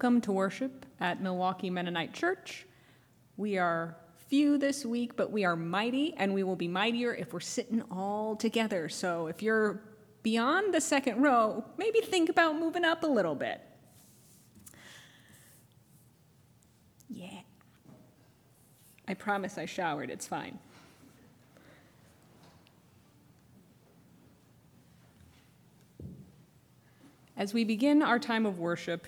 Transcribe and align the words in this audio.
Welcome 0.00 0.20
to 0.20 0.30
worship 0.32 0.86
at 1.00 1.20
Milwaukee 1.20 1.70
Mennonite 1.70 2.12
Church. 2.12 2.68
We 3.36 3.58
are 3.58 3.96
few 4.28 4.56
this 4.56 4.86
week, 4.86 5.16
but 5.16 5.32
we 5.32 5.44
are 5.44 5.56
mighty, 5.56 6.14
and 6.16 6.32
we 6.32 6.44
will 6.44 6.54
be 6.54 6.68
mightier 6.68 7.12
if 7.12 7.32
we're 7.32 7.40
sitting 7.40 7.82
all 7.90 8.36
together. 8.36 8.88
So 8.88 9.26
if 9.26 9.42
you're 9.42 9.82
beyond 10.22 10.72
the 10.72 10.80
second 10.80 11.20
row, 11.20 11.64
maybe 11.78 11.98
think 12.00 12.28
about 12.28 12.60
moving 12.60 12.84
up 12.84 13.02
a 13.02 13.08
little 13.08 13.34
bit. 13.34 13.60
Yeah. 17.10 17.40
I 19.08 19.14
promise 19.14 19.58
I 19.58 19.66
showered, 19.66 20.10
it's 20.10 20.28
fine. 20.28 20.60
As 27.36 27.52
we 27.52 27.64
begin 27.64 28.00
our 28.00 28.20
time 28.20 28.46
of 28.46 28.60
worship, 28.60 29.04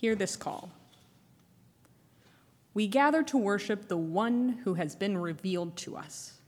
hear 0.00 0.14
this 0.14 0.34
call. 0.34 0.70
We 2.72 2.86
gather 2.86 3.22
to 3.24 3.36
worship 3.36 3.86
the 3.86 3.98
one 3.98 4.60
who 4.64 4.74
has 4.74 4.96
been 4.96 5.18
revealed 5.18 5.76
to 5.78 5.96
us. 5.96 6.38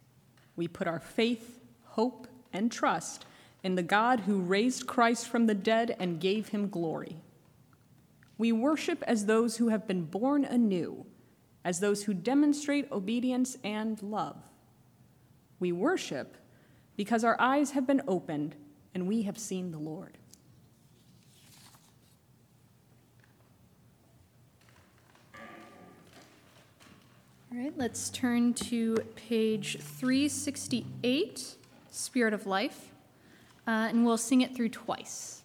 We 0.56 0.68
put 0.68 0.86
our 0.86 1.00
faith, 1.00 1.60
hope, 1.84 2.28
and 2.54 2.72
trust 2.72 3.26
in 3.62 3.74
the 3.74 3.82
God 3.82 4.20
who 4.20 4.40
raised 4.40 4.86
Christ 4.86 5.28
from 5.28 5.46
the 5.46 5.54
dead 5.54 5.94
and 5.98 6.18
gave 6.18 6.48
him 6.48 6.70
glory. 6.70 7.16
We 8.38 8.52
worship 8.52 9.04
as 9.06 9.26
those 9.26 9.58
who 9.58 9.68
have 9.68 9.86
been 9.86 10.06
born 10.06 10.46
anew, 10.46 11.04
as 11.62 11.80
those 11.80 12.04
who 12.04 12.14
demonstrate 12.14 12.90
obedience 12.90 13.58
and 13.62 14.02
love. 14.02 14.36
We 15.60 15.72
worship 15.72 16.38
because 16.96 17.22
our 17.22 17.36
eyes 17.38 17.72
have 17.72 17.86
been 17.86 18.02
opened 18.08 18.54
and 18.94 19.06
we 19.06 19.22
have 19.22 19.38
seen 19.38 19.72
the 19.72 19.78
Lord. 19.78 20.16
All 27.52 27.58
right, 27.58 27.76
let's 27.76 28.08
turn 28.08 28.54
to 28.54 28.96
page 29.14 29.78
368, 29.78 31.56
Spirit 31.90 32.32
of 32.32 32.46
Life, 32.46 32.94
uh, 33.66 33.88
and 33.90 34.06
we'll 34.06 34.16
sing 34.16 34.40
it 34.40 34.56
through 34.56 34.70
twice. 34.70 35.41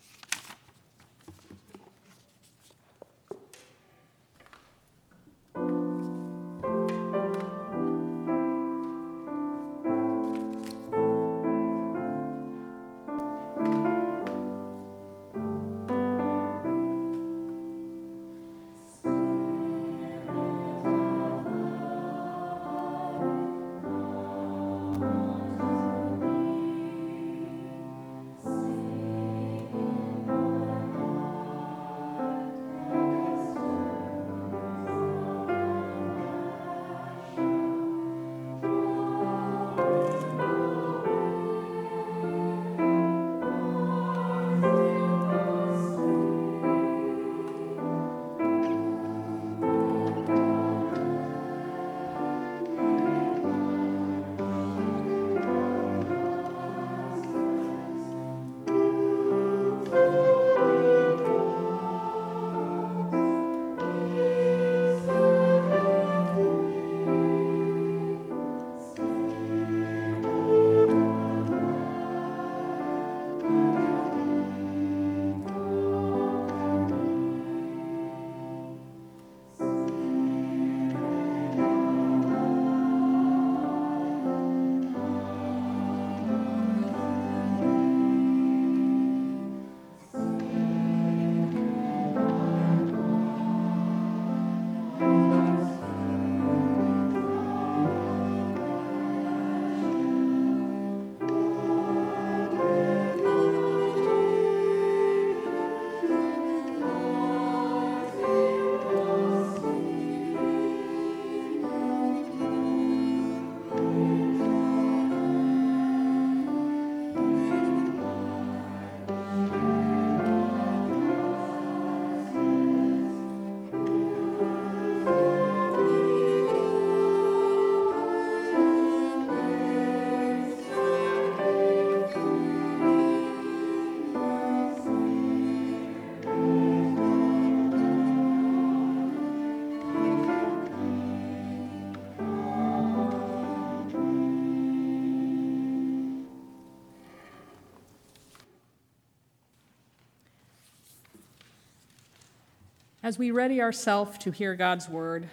As 153.08 153.18
we 153.18 153.32
ready 153.32 153.62
ourselves 153.62 154.18
to 154.18 154.32
hear 154.32 154.54
God's 154.54 154.90
word, 154.90 155.30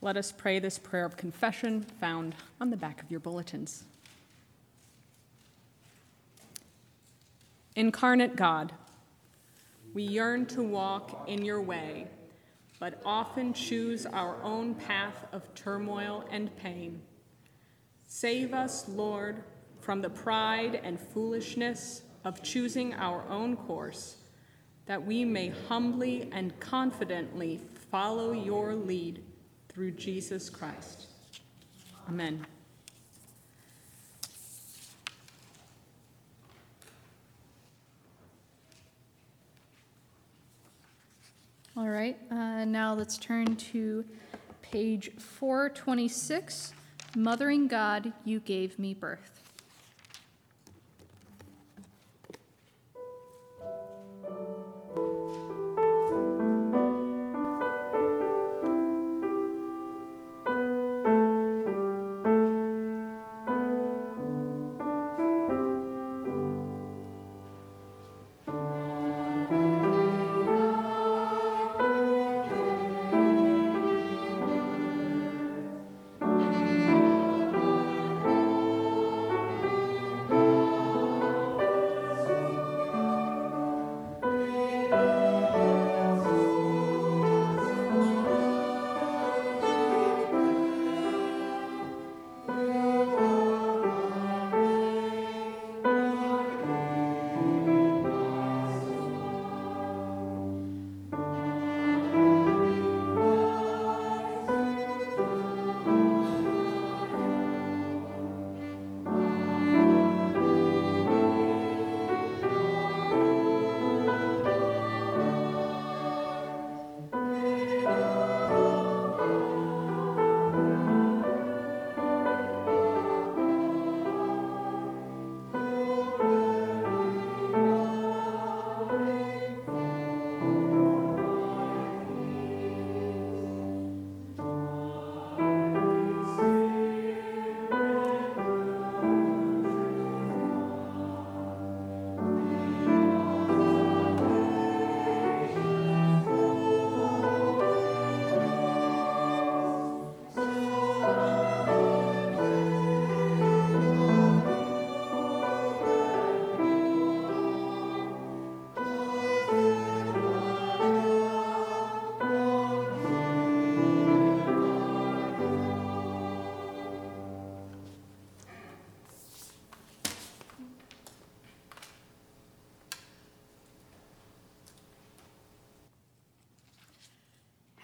let 0.00 0.16
us 0.16 0.32
pray 0.32 0.58
this 0.58 0.76
prayer 0.76 1.04
of 1.04 1.16
confession 1.16 1.82
found 2.00 2.34
on 2.60 2.70
the 2.70 2.76
back 2.76 3.00
of 3.00 3.08
your 3.12 3.20
bulletins. 3.20 3.84
Incarnate 7.76 8.34
God, 8.34 8.72
we 9.94 10.02
yearn 10.02 10.46
to 10.46 10.64
walk 10.64 11.28
in 11.28 11.44
your 11.44 11.60
way, 11.60 12.08
but 12.80 13.00
often 13.04 13.52
choose 13.52 14.04
our 14.04 14.42
own 14.42 14.74
path 14.74 15.28
of 15.30 15.54
turmoil 15.54 16.24
and 16.32 16.56
pain. 16.56 17.00
Save 18.08 18.52
us, 18.52 18.88
Lord, 18.88 19.44
from 19.80 20.02
the 20.02 20.10
pride 20.10 20.80
and 20.82 20.98
foolishness 20.98 22.02
of 22.24 22.42
choosing 22.42 22.94
our 22.94 23.22
own 23.28 23.54
course, 23.54 24.16
that 24.86 25.04
we 25.04 25.24
may 25.24 25.52
humbly 25.68 26.28
and 26.32 26.58
confidently 26.60 27.60
follow 27.90 28.32
your 28.32 28.74
lead 28.74 29.22
through 29.68 29.92
Jesus 29.92 30.50
Christ. 30.50 31.06
Amen. 32.08 32.46
All 41.76 41.88
right, 41.88 42.16
uh, 42.30 42.64
now 42.64 42.94
let's 42.94 43.18
turn 43.18 43.56
to 43.56 44.04
page 44.62 45.10
426 45.18 46.72
Mothering 47.16 47.68
God, 47.68 48.12
You 48.24 48.38
Gave 48.40 48.78
Me 48.78 48.94
Birth. 48.94 49.43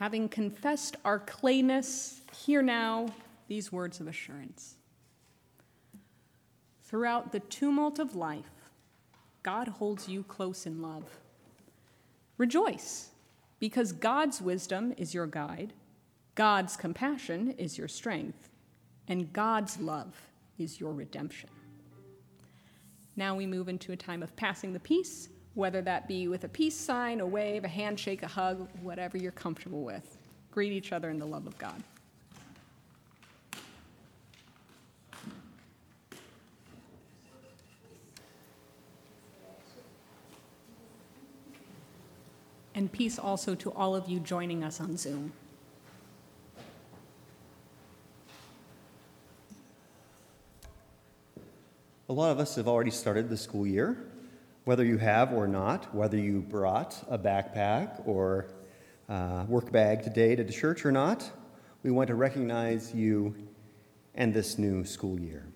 Having 0.00 0.30
confessed 0.30 0.96
our 1.04 1.18
clayness, 1.20 2.20
hear 2.34 2.62
now 2.62 3.08
these 3.48 3.70
words 3.70 4.00
of 4.00 4.08
assurance. 4.08 4.76
Throughout 6.84 7.32
the 7.32 7.40
tumult 7.40 7.98
of 7.98 8.16
life, 8.16 8.70
God 9.42 9.68
holds 9.68 10.08
you 10.08 10.22
close 10.22 10.64
in 10.64 10.80
love. 10.80 11.04
Rejoice, 12.38 13.10
because 13.58 13.92
God's 13.92 14.40
wisdom 14.40 14.94
is 14.96 15.12
your 15.12 15.26
guide, 15.26 15.74
God's 16.34 16.78
compassion 16.78 17.50
is 17.58 17.76
your 17.76 17.86
strength, 17.86 18.48
and 19.06 19.30
God's 19.34 19.78
love 19.78 20.14
is 20.56 20.80
your 20.80 20.94
redemption. 20.94 21.50
Now 23.16 23.34
we 23.34 23.44
move 23.44 23.68
into 23.68 23.92
a 23.92 23.96
time 23.96 24.22
of 24.22 24.34
passing 24.34 24.72
the 24.72 24.80
peace 24.80 25.28
whether 25.54 25.82
that 25.82 26.06
be 26.06 26.28
with 26.28 26.44
a 26.44 26.48
peace 26.48 26.76
sign, 26.76 27.20
a 27.20 27.26
wave, 27.26 27.64
a 27.64 27.68
handshake, 27.68 28.22
a 28.22 28.28
hug, 28.28 28.68
whatever 28.82 29.18
you're 29.18 29.32
comfortable 29.32 29.82
with. 29.82 30.18
Greet 30.50 30.72
each 30.72 30.92
other 30.92 31.10
in 31.10 31.18
the 31.18 31.26
love 31.26 31.46
of 31.46 31.56
God. 31.58 31.82
And 42.74 42.90
peace 42.90 43.18
also 43.18 43.54
to 43.56 43.70
all 43.72 43.94
of 43.94 44.08
you 44.08 44.20
joining 44.20 44.64
us 44.64 44.80
on 44.80 44.96
Zoom. 44.96 45.32
A 52.08 52.12
lot 52.12 52.30
of 52.30 52.38
us 52.38 52.56
have 52.56 52.66
already 52.66 52.90
started 52.90 53.28
the 53.28 53.36
school 53.36 53.66
year 53.66 54.09
whether 54.70 54.84
you 54.84 54.98
have 54.98 55.32
or 55.32 55.48
not, 55.48 55.92
whether 55.92 56.16
you 56.16 56.42
brought 56.42 57.02
a 57.08 57.18
backpack 57.18 58.06
or 58.06 58.46
work 59.48 59.72
bag 59.72 60.00
today 60.00 60.36
to 60.36 60.44
the 60.44 60.52
church 60.52 60.86
or 60.86 60.92
not, 60.92 61.28
we 61.82 61.90
want 61.90 62.06
to 62.06 62.14
recognize 62.14 62.94
you 62.94 63.34
and 64.14 64.32
this 64.32 64.58
new 64.58 64.84
school 64.84 65.18
year 65.18 65.48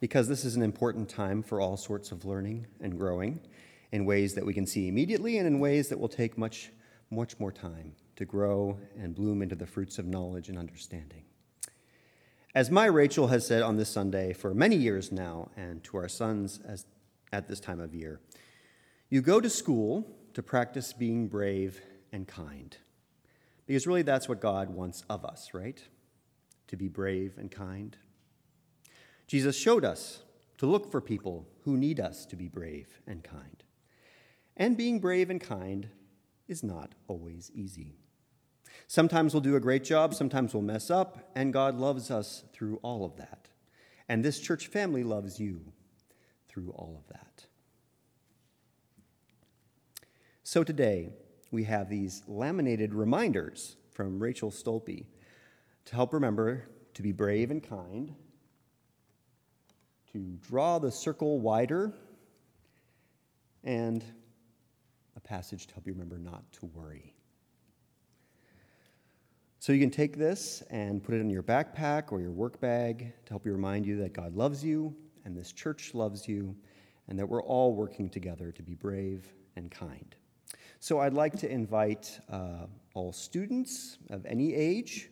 because 0.00 0.28
this 0.28 0.46
is 0.46 0.56
an 0.56 0.62
important 0.62 1.10
time 1.10 1.42
for 1.42 1.60
all 1.60 1.76
sorts 1.76 2.10
of 2.10 2.24
learning 2.24 2.66
and 2.80 2.96
growing 2.96 3.38
in 3.92 4.06
ways 4.06 4.32
that 4.32 4.46
we 4.46 4.54
can 4.54 4.66
see 4.66 4.88
immediately 4.88 5.36
and 5.36 5.46
in 5.46 5.60
ways 5.60 5.90
that 5.90 6.00
will 6.00 6.08
take 6.08 6.38
much, 6.38 6.70
much 7.10 7.38
more 7.38 7.52
time 7.52 7.92
to 8.16 8.24
grow 8.24 8.78
and 8.98 9.14
bloom 9.14 9.42
into 9.42 9.54
the 9.54 9.66
fruits 9.66 9.98
of 9.98 10.06
knowledge 10.06 10.48
and 10.48 10.56
understanding. 10.56 11.24
As 12.54 12.70
my 12.70 12.86
Rachel 12.86 13.26
has 13.26 13.46
said 13.46 13.60
on 13.60 13.76
this 13.76 13.90
Sunday 13.90 14.32
for 14.32 14.54
many 14.54 14.76
years 14.76 15.12
now, 15.12 15.50
and 15.54 15.84
to 15.84 15.98
our 15.98 16.08
sons 16.08 16.60
as, 16.66 16.86
at 17.30 17.46
this 17.46 17.60
time 17.60 17.78
of 17.78 17.94
year, 17.94 18.20
you 19.14 19.22
go 19.22 19.40
to 19.40 19.48
school 19.48 20.04
to 20.32 20.42
practice 20.42 20.92
being 20.92 21.28
brave 21.28 21.80
and 22.10 22.26
kind. 22.26 22.76
Because 23.64 23.86
really, 23.86 24.02
that's 24.02 24.28
what 24.28 24.40
God 24.40 24.70
wants 24.70 25.04
of 25.08 25.24
us, 25.24 25.54
right? 25.54 25.80
To 26.66 26.76
be 26.76 26.88
brave 26.88 27.38
and 27.38 27.48
kind. 27.48 27.96
Jesus 29.28 29.56
showed 29.56 29.84
us 29.84 30.24
to 30.58 30.66
look 30.66 30.90
for 30.90 31.00
people 31.00 31.46
who 31.60 31.76
need 31.76 32.00
us 32.00 32.26
to 32.26 32.34
be 32.34 32.48
brave 32.48 32.88
and 33.06 33.22
kind. 33.22 33.62
And 34.56 34.76
being 34.76 34.98
brave 34.98 35.30
and 35.30 35.40
kind 35.40 35.90
is 36.48 36.64
not 36.64 36.96
always 37.06 37.52
easy. 37.54 37.94
Sometimes 38.88 39.32
we'll 39.32 39.42
do 39.42 39.54
a 39.54 39.60
great 39.60 39.84
job, 39.84 40.12
sometimes 40.12 40.54
we'll 40.54 40.64
mess 40.64 40.90
up, 40.90 41.30
and 41.36 41.52
God 41.52 41.78
loves 41.78 42.10
us 42.10 42.42
through 42.52 42.80
all 42.82 43.04
of 43.04 43.14
that. 43.18 43.48
And 44.08 44.24
this 44.24 44.40
church 44.40 44.66
family 44.66 45.04
loves 45.04 45.38
you 45.38 45.60
through 46.48 46.72
all 46.72 46.96
of 46.98 47.06
that. 47.12 47.46
So 50.54 50.62
today, 50.62 51.08
we 51.50 51.64
have 51.64 51.88
these 51.88 52.22
laminated 52.28 52.94
reminders 52.94 53.74
from 53.90 54.22
Rachel 54.22 54.52
Stolpe 54.52 55.04
to 55.84 55.94
help 55.96 56.12
remember 56.12 56.68
to 56.94 57.02
be 57.02 57.10
brave 57.10 57.50
and 57.50 57.60
kind, 57.60 58.14
to 60.12 60.38
draw 60.48 60.78
the 60.78 60.92
circle 60.92 61.40
wider, 61.40 61.92
and 63.64 64.04
a 65.16 65.20
passage 65.20 65.66
to 65.66 65.74
help 65.74 65.88
you 65.88 65.92
remember 65.92 66.18
not 66.18 66.44
to 66.52 66.66
worry. 66.66 67.16
So 69.58 69.72
you 69.72 69.80
can 69.80 69.90
take 69.90 70.16
this 70.16 70.62
and 70.70 71.02
put 71.02 71.16
it 71.16 71.20
in 71.20 71.30
your 71.30 71.42
backpack 71.42 72.12
or 72.12 72.20
your 72.20 72.30
work 72.30 72.60
bag 72.60 73.12
to 73.26 73.32
help 73.32 73.44
you 73.44 73.50
remind 73.50 73.86
you 73.86 73.96
that 73.96 74.12
God 74.12 74.36
loves 74.36 74.64
you 74.64 74.94
and 75.24 75.36
this 75.36 75.50
church 75.50 75.94
loves 75.94 76.28
you 76.28 76.54
and 77.08 77.18
that 77.18 77.28
we're 77.28 77.42
all 77.42 77.74
working 77.74 78.08
together 78.08 78.52
to 78.52 78.62
be 78.62 78.76
brave 78.76 79.26
and 79.56 79.68
kind. 79.68 80.14
So 80.84 81.00
I'd 81.00 81.14
like 81.14 81.34
to 81.38 81.50
invite 81.50 82.20
uh, 82.30 82.66
all 82.92 83.10
students 83.10 83.96
of 84.10 84.26
any 84.26 84.52
age, 84.52 85.08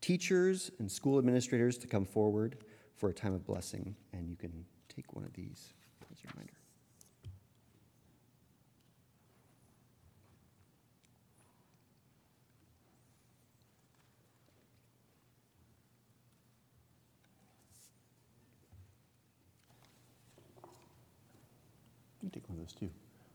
teachers, 0.00 0.70
and 0.78 0.90
school 0.90 1.18
administrators 1.18 1.76
to 1.80 1.86
come 1.86 2.06
forward 2.06 2.56
for 2.96 3.10
a 3.10 3.12
time 3.12 3.34
of 3.34 3.44
blessing. 3.44 3.94
And 4.14 4.30
you 4.30 4.36
can 4.36 4.64
take 4.88 5.12
one 5.12 5.26
of 5.26 5.34
these 5.34 5.74
as 6.10 6.16
a 6.24 6.28
reminder. 6.32 6.54
Take 22.32 22.48
one 22.48 22.58
of 22.58 22.64
those 22.64 22.72
too. 22.72 22.88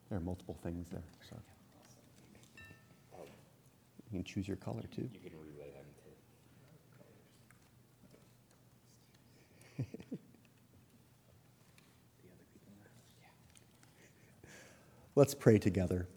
There 0.09 0.17
are 0.17 0.21
multiple 0.21 0.57
things 0.63 0.89
there. 0.89 1.03
So. 1.29 1.37
You 4.09 4.19
can 4.19 4.23
choose 4.23 4.47
your 4.47 4.57
color 4.57 4.83
too. 4.95 5.09
You 5.13 5.19
can 5.19 5.33
relay 5.37 5.69
them 5.73 5.85
too. 9.77 9.87
Let's 15.15 15.35
pray 15.35 15.57
together. 15.57 16.07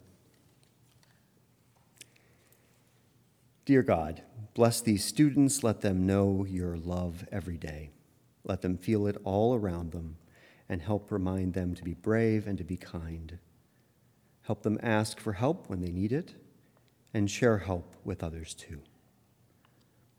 Dear 3.65 3.83
God, 3.83 4.21
bless 4.53 4.79
these 4.79 5.03
students. 5.03 5.63
Let 5.63 5.81
them 5.81 6.05
know 6.05 6.45
your 6.47 6.77
love 6.77 7.25
every 7.29 7.57
day. 7.57 7.91
Let 8.45 8.61
them 8.61 8.77
feel 8.77 9.05
it 9.05 9.17
all 9.25 9.53
around 9.53 9.91
them 9.91 10.15
and 10.69 10.81
help 10.81 11.11
remind 11.11 11.53
them 11.53 11.75
to 11.75 11.83
be 11.83 11.93
brave 11.93 12.47
and 12.47 12.57
to 12.57 12.63
be 12.63 12.77
kind. 12.77 13.37
Help 14.43 14.63
them 14.63 14.79
ask 14.81 15.19
for 15.19 15.33
help 15.33 15.69
when 15.69 15.81
they 15.81 15.91
need 15.91 16.13
it 16.13 16.35
and 17.13 17.29
share 17.29 17.59
help 17.59 17.95
with 18.03 18.23
others 18.23 18.53
too. 18.53 18.81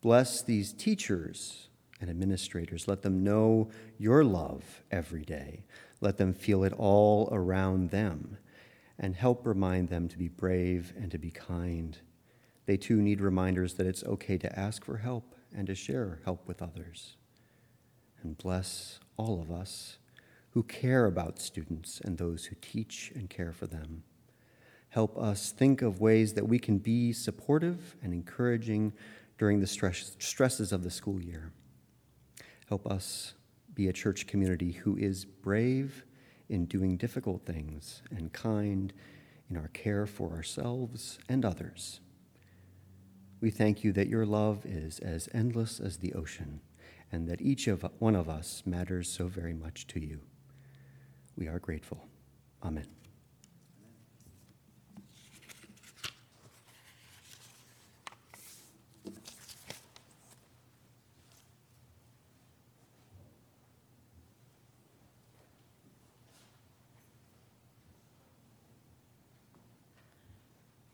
Bless 0.00 0.42
these 0.42 0.72
teachers 0.72 1.68
and 2.00 2.11
administrators. 2.11 2.88
Let 2.88 3.02
them 3.02 3.22
know 3.22 3.70
your 3.99 4.25
love 4.25 4.82
every 4.90 5.25
day. 5.25 5.64
Let 6.00 6.18
them 6.18 6.34
feel 6.34 6.64
it 6.64 6.72
all 6.76 7.28
around 7.30 7.90
them 7.90 8.38
and 8.99 9.14
help 9.14 9.46
remind 9.46 9.88
them 9.88 10.08
to 10.08 10.18
be 10.18 10.28
brave 10.28 10.92
and 10.96 11.11
to 11.12 11.18
be 11.18 11.30
kind. 11.30 11.99
They 12.66 12.76
too 12.76 13.00
need 13.00 13.20
reminders 13.20 13.75
that 13.75 13.87
it's 13.87 14.04
okay 14.04 14.38
to 14.38 14.58
ask 14.58 14.84
for 14.84 14.99
help 14.99 15.34
and 15.54 15.66
to 15.68 15.75
share 15.75 16.20
help 16.25 16.46
with 16.49 16.61
others. 16.61 17.16
And 18.22 18.37
bless 18.37 19.00
all 19.16 19.40
of 19.40 19.50
us 19.50 19.99
who 20.50 20.62
care 20.62 21.06
about 21.06 21.38
students 21.38 22.00
and 22.00 22.18
those 22.18 22.46
who 22.46 22.56
teach 22.61 23.12
and 23.14 23.30
care 23.30 23.52
for 23.52 23.66
them. 23.66 24.04
Help 24.92 25.16
us 25.16 25.52
think 25.52 25.80
of 25.80 26.02
ways 26.02 26.34
that 26.34 26.46
we 26.46 26.58
can 26.58 26.76
be 26.76 27.14
supportive 27.14 27.96
and 28.02 28.12
encouraging 28.12 28.92
during 29.38 29.58
the 29.58 29.66
stress, 29.66 30.14
stresses 30.18 30.70
of 30.70 30.84
the 30.84 30.90
school 30.90 31.18
year. 31.18 31.50
Help 32.68 32.87
us 32.87 33.32
be 33.72 33.88
a 33.88 33.92
church 33.92 34.26
community 34.26 34.72
who 34.72 34.94
is 34.99 35.25
brave 35.25 36.04
in 36.50 36.66
doing 36.66 36.99
difficult 36.99 37.46
things 37.46 38.02
and 38.11 38.34
kind 38.34 38.92
in 39.49 39.56
our 39.56 39.68
care 39.68 40.04
for 40.04 40.32
ourselves 40.32 41.18
and 41.26 41.42
others. 41.42 42.00
We 43.40 43.50
thank 43.50 43.82
you 43.82 43.92
that 43.92 44.08
your 44.08 44.26
love 44.26 44.66
is 44.66 44.99
as 44.99 45.26
endless 45.32 45.80
as 45.80 45.96
the 45.96 46.12
ocean 46.12 46.61
and 47.11 47.26
that 47.28 47.40
each 47.40 47.66
of 47.66 47.87
one 47.99 48.14
of 48.14 48.28
us 48.28 48.62
matters 48.66 49.08
so 49.08 49.26
very 49.26 49.54
much 49.54 49.87
to 49.87 50.00
you. 50.00 50.20
We 51.34 51.49
are 51.49 51.58
grateful. 51.58 52.04
Amen. 52.62 53.01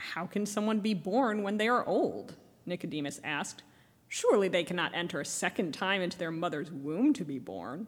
How 0.00 0.26
can 0.26 0.46
someone 0.46 0.80
be 0.80 0.94
born 0.94 1.42
when 1.42 1.58
they 1.58 1.68
are 1.68 1.86
old? 1.86 2.34
Nicodemus 2.64 3.20
asked. 3.22 3.62
Surely 4.08 4.48
they 4.48 4.64
cannot 4.64 4.94
enter 4.94 5.20
a 5.20 5.24
second 5.24 5.72
time 5.72 6.00
into 6.00 6.18
their 6.18 6.30
mother's 6.30 6.72
womb 6.72 7.12
to 7.12 7.24
be 7.24 7.38
born. 7.38 7.86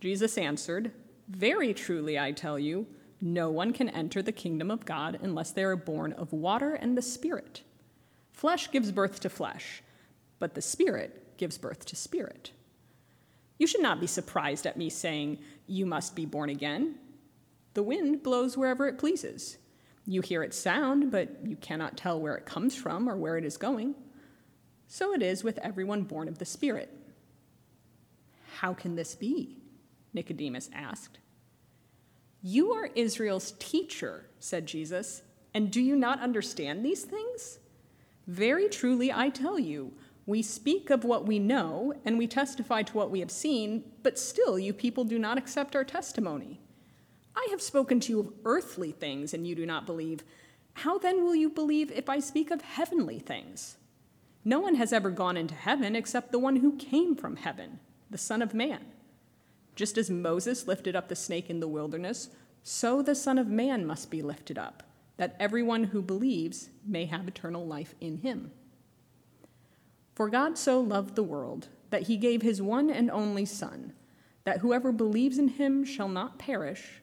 Jesus 0.00 0.38
answered, 0.38 0.90
Very 1.28 1.74
truly 1.74 2.18
I 2.18 2.32
tell 2.32 2.58
you, 2.58 2.86
no 3.20 3.50
one 3.50 3.72
can 3.72 3.88
enter 3.90 4.22
the 4.22 4.32
kingdom 4.32 4.70
of 4.70 4.84
God 4.84 5.18
unless 5.22 5.50
they 5.50 5.64
are 5.64 5.76
born 5.76 6.12
of 6.14 6.32
water 6.32 6.74
and 6.74 6.96
the 6.96 7.02
Spirit. 7.02 7.62
Flesh 8.32 8.70
gives 8.70 8.90
birth 8.90 9.20
to 9.20 9.28
flesh, 9.28 9.82
but 10.38 10.54
the 10.54 10.62
Spirit 10.62 11.36
gives 11.36 11.58
birth 11.58 11.84
to 11.86 11.96
spirit. 11.96 12.50
You 13.58 13.66
should 13.66 13.82
not 13.82 14.00
be 14.00 14.06
surprised 14.06 14.66
at 14.66 14.76
me 14.76 14.90
saying, 14.90 15.38
You 15.66 15.86
must 15.86 16.14
be 16.14 16.26
born 16.26 16.50
again. 16.50 16.96
The 17.74 17.82
wind 17.82 18.22
blows 18.22 18.56
wherever 18.56 18.88
it 18.88 18.98
pleases. 18.98 19.58
You 20.06 20.20
hear 20.20 20.42
its 20.42 20.56
sound, 20.56 21.10
but 21.10 21.28
you 21.44 21.56
cannot 21.56 21.96
tell 21.96 22.20
where 22.20 22.36
it 22.36 22.46
comes 22.46 22.76
from 22.76 23.08
or 23.08 23.16
where 23.16 23.36
it 23.36 23.44
is 23.44 23.56
going. 23.56 23.94
So 24.86 25.12
it 25.12 25.22
is 25.22 25.42
with 25.42 25.58
everyone 25.58 26.02
born 26.02 26.28
of 26.28 26.38
the 26.38 26.44
Spirit. 26.44 26.96
How 28.58 28.72
can 28.72 28.94
this 28.94 29.14
be? 29.14 29.58
Nicodemus 30.14 30.70
asked. 30.72 31.18
You 32.42 32.72
are 32.72 32.90
Israel's 32.94 33.52
teacher, 33.58 34.26
said 34.38 34.66
Jesus, 34.66 35.22
and 35.52 35.70
do 35.70 35.80
you 35.80 35.96
not 35.96 36.20
understand 36.20 36.84
these 36.84 37.02
things? 37.02 37.58
Very 38.26 38.68
truly, 38.68 39.12
I 39.12 39.30
tell 39.30 39.58
you, 39.58 39.92
we 40.26 40.42
speak 40.42 40.90
of 40.90 41.04
what 41.04 41.26
we 41.26 41.38
know 41.38 41.94
and 42.04 42.18
we 42.18 42.26
testify 42.26 42.82
to 42.82 42.96
what 42.96 43.10
we 43.10 43.20
have 43.20 43.30
seen, 43.30 43.84
but 44.02 44.18
still 44.18 44.58
you 44.58 44.72
people 44.72 45.04
do 45.04 45.18
not 45.18 45.38
accept 45.38 45.74
our 45.74 45.84
testimony. 45.84 46.60
I 47.36 47.48
have 47.50 47.60
spoken 47.60 48.00
to 48.00 48.12
you 48.12 48.20
of 48.20 48.32
earthly 48.44 48.92
things, 48.92 49.34
and 49.34 49.46
you 49.46 49.54
do 49.54 49.66
not 49.66 49.86
believe. 49.86 50.24
How 50.72 50.98
then 50.98 51.22
will 51.22 51.34
you 51.34 51.50
believe 51.50 51.90
if 51.90 52.08
I 52.08 52.18
speak 52.18 52.50
of 52.50 52.62
heavenly 52.62 53.18
things? 53.18 53.76
No 54.44 54.60
one 54.60 54.76
has 54.76 54.92
ever 54.92 55.10
gone 55.10 55.36
into 55.36 55.54
heaven 55.54 55.94
except 55.94 56.32
the 56.32 56.38
one 56.38 56.56
who 56.56 56.76
came 56.76 57.14
from 57.14 57.36
heaven, 57.36 57.78
the 58.10 58.18
Son 58.18 58.40
of 58.40 58.54
Man. 58.54 58.86
Just 59.74 59.98
as 59.98 60.08
Moses 60.08 60.66
lifted 60.66 60.96
up 60.96 61.08
the 61.08 61.16
snake 61.16 61.50
in 61.50 61.60
the 61.60 61.68
wilderness, 61.68 62.30
so 62.62 63.02
the 63.02 63.14
Son 63.14 63.38
of 63.38 63.48
Man 63.48 63.86
must 63.86 64.10
be 64.10 64.22
lifted 64.22 64.56
up, 64.56 64.82
that 65.18 65.36
everyone 65.38 65.84
who 65.84 66.00
believes 66.00 66.70
may 66.86 67.04
have 67.04 67.28
eternal 67.28 67.66
life 67.66 67.94
in 68.00 68.18
him. 68.18 68.52
For 70.14 70.30
God 70.30 70.56
so 70.56 70.80
loved 70.80 71.14
the 71.14 71.22
world 71.22 71.68
that 71.90 72.02
he 72.02 72.16
gave 72.16 72.40
his 72.40 72.62
one 72.62 72.88
and 72.88 73.10
only 73.10 73.44
Son, 73.44 73.92
that 74.44 74.58
whoever 74.58 74.92
believes 74.92 75.38
in 75.38 75.48
him 75.48 75.84
shall 75.84 76.08
not 76.08 76.38
perish 76.38 77.02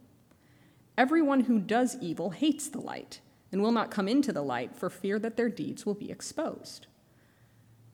Everyone 0.97 1.41
who 1.41 1.59
does 1.59 1.97
evil 2.01 2.31
hates 2.31 2.67
the 2.67 2.81
light 2.81 3.21
and 3.51 3.61
will 3.61 3.71
not 3.71 3.91
come 3.91 4.07
into 4.07 4.31
the 4.31 4.41
light 4.41 4.75
for 4.75 4.89
fear 4.89 5.19
that 5.19 5.35
their 5.35 5.49
deeds 5.49 5.85
will 5.85 5.93
be 5.93 6.11
exposed. 6.11 6.87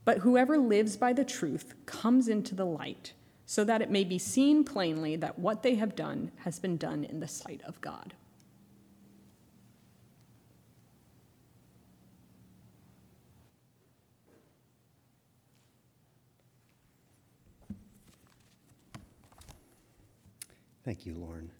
But 0.06 0.20
whoever 0.20 0.58
lives 0.58 0.96
by 0.98 1.14
the 1.14 1.26
truth 1.26 1.74
comes 1.86 2.28
into 2.28 2.56
the 2.56 2.66
light, 2.66 3.14
so 3.46 3.64
that 3.64 3.82
it 3.82 3.92
may 3.92 4.04
be 4.04 4.18
seen 4.18 4.64
plainly 4.64 5.16
that 5.16 5.40
what 5.40 5.64
they 5.64 5.76
have 5.76 5.96
done 5.96 6.32
has 6.38 6.60
been 6.60 6.78
done 6.78 7.04
in 7.04 7.20
the 7.20 7.28
sight 7.28 7.62
of 7.66 7.80
God. 7.82 8.14
Thank 20.84 21.06
you, 21.06 21.16
Lauren. 21.16 21.52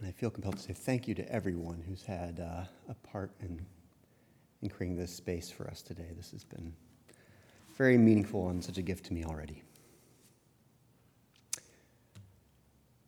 And 0.00 0.08
I 0.08 0.12
feel 0.12 0.30
compelled 0.30 0.56
to 0.56 0.62
say 0.62 0.72
thank 0.72 1.06
you 1.06 1.14
to 1.14 1.30
everyone 1.30 1.84
who's 1.86 2.02
had 2.02 2.40
uh, 2.40 2.64
a 2.88 2.94
part 3.06 3.32
in, 3.40 3.60
in 4.62 4.70
creating 4.70 4.96
this 4.96 5.14
space 5.14 5.50
for 5.50 5.68
us 5.68 5.82
today. 5.82 6.08
This 6.16 6.30
has 6.30 6.42
been 6.42 6.72
very 7.76 7.98
meaningful 7.98 8.48
and 8.48 8.64
such 8.64 8.78
a 8.78 8.82
gift 8.82 9.04
to 9.06 9.12
me 9.12 9.26
already. 9.26 9.62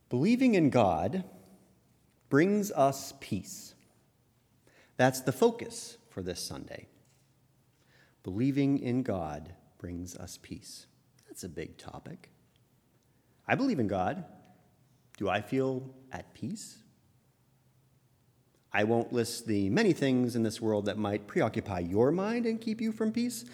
Believing 0.09 0.53
in 0.53 0.69
God 0.69 1.23
brings 2.29 2.71
us 2.71 3.15
peace. 3.19 3.73
That's 4.95 5.21
the 5.21 5.31
focus 5.31 5.97
for 6.11 6.21
this 6.21 6.45
Sunday. 6.45 6.85
Believing 8.21 8.77
in 8.77 9.01
God 9.01 9.55
brings 9.79 10.15
us 10.15 10.37
peace. 10.43 10.85
That's 11.27 11.43
a 11.43 11.49
big 11.49 11.79
topic. 11.79 12.29
I 13.47 13.55
believe 13.55 13.79
in 13.79 13.87
God. 13.87 14.25
Do 15.17 15.27
I 15.27 15.41
feel 15.41 15.89
at 16.11 16.31
peace? 16.35 16.77
I 18.73 18.83
won't 18.83 19.13
list 19.13 19.45
the 19.45 19.69
many 19.69 19.93
things 19.93 20.35
in 20.35 20.43
this 20.43 20.59
world 20.59 20.85
that 20.85 20.97
might 20.97 21.27
preoccupy 21.27 21.79
your 21.79 22.11
mind 22.11 22.45
and 22.45 22.59
keep 22.59 22.81
you 22.81 22.91
from 22.91 23.11
peace. 23.11 23.45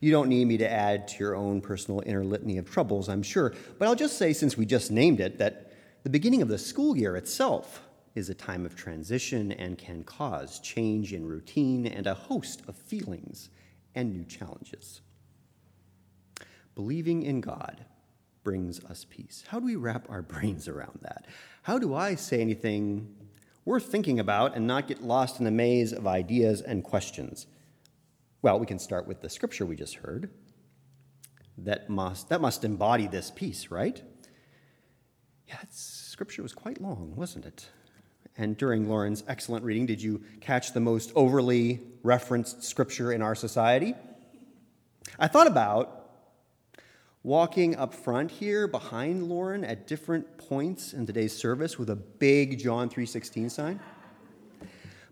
You 0.00 0.12
don't 0.12 0.28
need 0.28 0.46
me 0.46 0.56
to 0.58 0.70
add 0.70 1.08
to 1.08 1.18
your 1.18 1.34
own 1.34 1.60
personal 1.60 2.02
inner 2.06 2.24
litany 2.24 2.58
of 2.58 2.70
troubles, 2.70 3.08
I'm 3.08 3.22
sure. 3.22 3.54
But 3.78 3.88
I'll 3.88 3.96
just 3.96 4.16
say, 4.16 4.32
since 4.32 4.56
we 4.56 4.64
just 4.64 4.92
named 4.92 5.18
it, 5.18 5.38
that 5.38 5.72
the 6.04 6.10
beginning 6.10 6.42
of 6.42 6.48
the 6.48 6.58
school 6.58 6.96
year 6.96 7.16
itself 7.16 7.82
is 8.14 8.30
a 8.30 8.34
time 8.34 8.64
of 8.64 8.76
transition 8.76 9.50
and 9.52 9.76
can 9.76 10.04
cause 10.04 10.60
change 10.60 11.12
in 11.12 11.26
routine 11.26 11.86
and 11.86 12.06
a 12.06 12.14
host 12.14 12.62
of 12.68 12.76
feelings 12.76 13.50
and 13.96 14.12
new 14.12 14.24
challenges. 14.24 15.00
Believing 16.76 17.24
in 17.24 17.40
God 17.40 17.84
brings 18.44 18.84
us 18.84 19.04
peace. 19.10 19.44
How 19.48 19.58
do 19.58 19.66
we 19.66 19.76
wrap 19.76 20.08
our 20.08 20.22
brains 20.34 20.68
around 20.68 21.00
that? 21.02 21.26
How 21.62 21.78
do 21.80 21.94
I 21.94 22.14
say 22.14 22.40
anything 22.40 23.14
worth 23.68 23.84
thinking 23.84 24.18
about 24.18 24.56
and 24.56 24.66
not 24.66 24.88
get 24.88 25.02
lost 25.02 25.38
in 25.38 25.46
a 25.46 25.50
maze 25.50 25.92
of 25.92 26.06
ideas 26.06 26.62
and 26.62 26.82
questions? 26.82 27.46
Well, 28.40 28.58
we 28.58 28.64
can 28.64 28.78
start 28.78 29.06
with 29.06 29.20
the 29.20 29.28
scripture 29.28 29.66
we 29.66 29.76
just 29.76 29.96
heard. 29.96 30.30
That 31.58 31.90
must, 31.90 32.30
that 32.30 32.40
must 32.40 32.64
embody 32.64 33.08
this 33.08 33.30
peace, 33.30 33.70
right? 33.70 34.00
Yeah, 35.46 35.56
that 35.60 35.74
scripture 35.74 36.42
was 36.42 36.54
quite 36.54 36.80
long, 36.80 37.12
wasn't 37.14 37.44
it? 37.44 37.68
And 38.38 38.56
during 38.56 38.88
Lauren's 38.88 39.22
excellent 39.28 39.64
reading, 39.66 39.84
did 39.84 40.00
you 40.00 40.22
catch 40.40 40.72
the 40.72 40.80
most 40.80 41.12
overly 41.14 41.80
referenced 42.02 42.62
scripture 42.62 43.12
in 43.12 43.20
our 43.20 43.34
society? 43.34 43.94
I 45.18 45.26
thought 45.26 45.46
about 45.46 45.97
walking 47.28 47.76
up 47.76 47.92
front 47.92 48.30
here 48.30 48.66
behind 48.66 49.22
Lauren 49.28 49.62
at 49.62 49.86
different 49.86 50.38
points 50.38 50.94
in 50.94 51.04
today's 51.04 51.36
service 51.36 51.78
with 51.78 51.90
a 51.90 51.94
big 51.94 52.58
John 52.58 52.88
3:16 52.88 53.50
sign. 53.50 53.78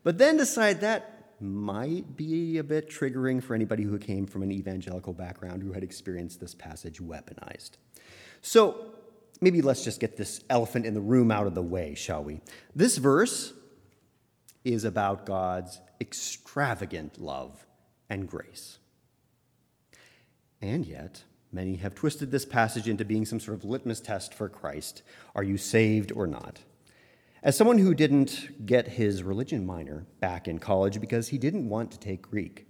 But 0.02 0.16
then 0.16 0.38
decide 0.38 0.81
that 0.81 1.35
might 1.42 2.16
be 2.16 2.57
a 2.57 2.64
bit 2.64 2.88
triggering 2.88 3.42
for 3.42 3.55
anybody 3.55 3.83
who 3.83 3.98
came 3.98 4.24
from 4.26 4.42
an 4.42 4.50
evangelical 4.50 5.12
background 5.12 5.62
who 5.62 5.72
had 5.72 5.83
experienced 5.83 6.40
this 6.40 6.55
passage 6.55 7.02
weaponized. 7.02 7.72
So, 8.40 8.94
maybe 9.42 9.61
let's 9.61 9.85
just 9.85 10.00
get 10.00 10.16
this 10.16 10.40
elephant 10.48 10.87
in 10.87 10.94
the 10.94 11.02
room 11.02 11.31
out 11.31 11.46
of 11.46 11.55
the 11.55 11.62
way, 11.62 11.94
shall 11.94 12.24
we? 12.24 12.40
This 12.74 12.96
verse 12.96 13.52
is 14.64 14.85
about 14.85 15.26
God's 15.26 15.83
extravagant 16.00 17.20
love 17.20 17.66
and 18.09 18.26
grace. 18.26 18.79
And 20.62 20.87
yet, 20.87 21.24
Many 21.52 21.76
have 21.76 21.94
twisted 21.94 22.30
this 22.30 22.44
passage 22.44 22.88
into 22.88 23.04
being 23.04 23.24
some 23.24 23.40
sort 23.40 23.59
of 23.59 23.64
litmus 23.64 24.00
test 24.00 24.35
for 24.35 24.48
Christ. 24.48 25.02
Are 25.35 25.42
you 25.42 25.56
saved 25.56 26.12
or 26.12 26.26
not? 26.26 26.61
As 27.42 27.56
someone 27.56 27.78
who 27.78 27.94
didn't 27.94 28.66
get 28.66 28.88
his 28.88 29.22
religion 29.22 29.64
minor 29.64 30.06
back 30.20 30.48
in 30.48 30.59
college 30.59 31.00
because 31.00 31.28
he 31.28 31.38
didn't 31.38 31.68
want 31.68 31.92
to 31.92 31.98
take 32.00 32.22
Greek, 32.22 32.66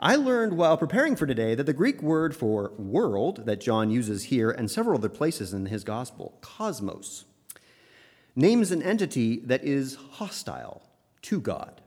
I 0.00 0.16
learned 0.16 0.54
while 0.54 0.76
preparing 0.76 1.14
for 1.14 1.26
today 1.26 1.54
that 1.54 1.66
the 1.66 1.72
Greek 1.72 2.02
word 2.02 2.34
for 2.34 2.72
world 2.76 3.46
that 3.46 3.60
John 3.60 3.90
uses 3.90 4.24
here 4.24 4.50
and 4.50 4.68
several 4.68 4.98
other 4.98 5.08
places 5.08 5.54
in 5.54 5.66
his 5.66 5.84
gospel, 5.84 6.38
cosmos, 6.40 7.26
names 8.34 8.72
an 8.72 8.82
entity 8.82 9.38
that 9.40 9.62
is 9.62 9.94
hostile 9.94 10.82
to 11.22 11.40
God. 11.40 11.81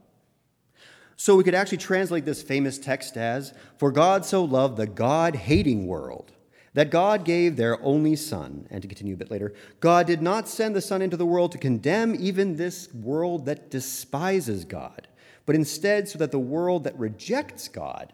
So 1.17 1.35
we 1.35 1.43
could 1.43 1.55
actually 1.55 1.77
translate 1.77 2.25
this 2.25 2.43
famous 2.43 2.77
text 2.77 3.17
as 3.17 3.53
For 3.77 3.91
God 3.91 4.25
so 4.25 4.43
loved 4.43 4.77
the 4.77 4.87
God 4.87 5.35
hating 5.35 5.87
world 5.87 6.33
that 6.75 6.91
God 6.91 7.23
gave 7.23 7.55
their 7.55 7.81
only 7.81 8.17
Son. 8.17 8.67
And 8.69 8.81
to 8.81 8.87
continue 8.87 9.13
a 9.13 9.17
bit 9.17 9.31
later, 9.31 9.53
God 9.79 10.05
did 10.05 10.21
not 10.21 10.47
send 10.47 10.75
the 10.75 10.81
Son 10.81 11.01
into 11.01 11.15
the 11.15 11.25
world 11.25 11.53
to 11.53 11.57
condemn 11.57 12.15
even 12.19 12.57
this 12.57 12.93
world 12.93 13.45
that 13.45 13.71
despises 13.71 14.65
God, 14.65 15.07
but 15.45 15.55
instead 15.55 16.09
so 16.09 16.19
that 16.19 16.31
the 16.31 16.39
world 16.39 16.83
that 16.83 16.99
rejects 16.99 17.69
God 17.69 18.11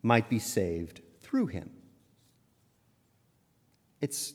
might 0.00 0.30
be 0.30 0.38
saved 0.38 1.00
through 1.20 1.46
him. 1.46 1.70
It's 4.00 4.34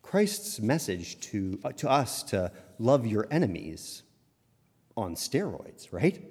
Christ's 0.00 0.58
message 0.58 1.20
to, 1.20 1.60
uh, 1.62 1.72
to 1.72 1.90
us 1.90 2.22
to 2.24 2.50
love 2.78 3.06
your 3.06 3.28
enemies 3.30 4.02
on 4.96 5.14
steroids, 5.14 5.92
right? 5.92 6.24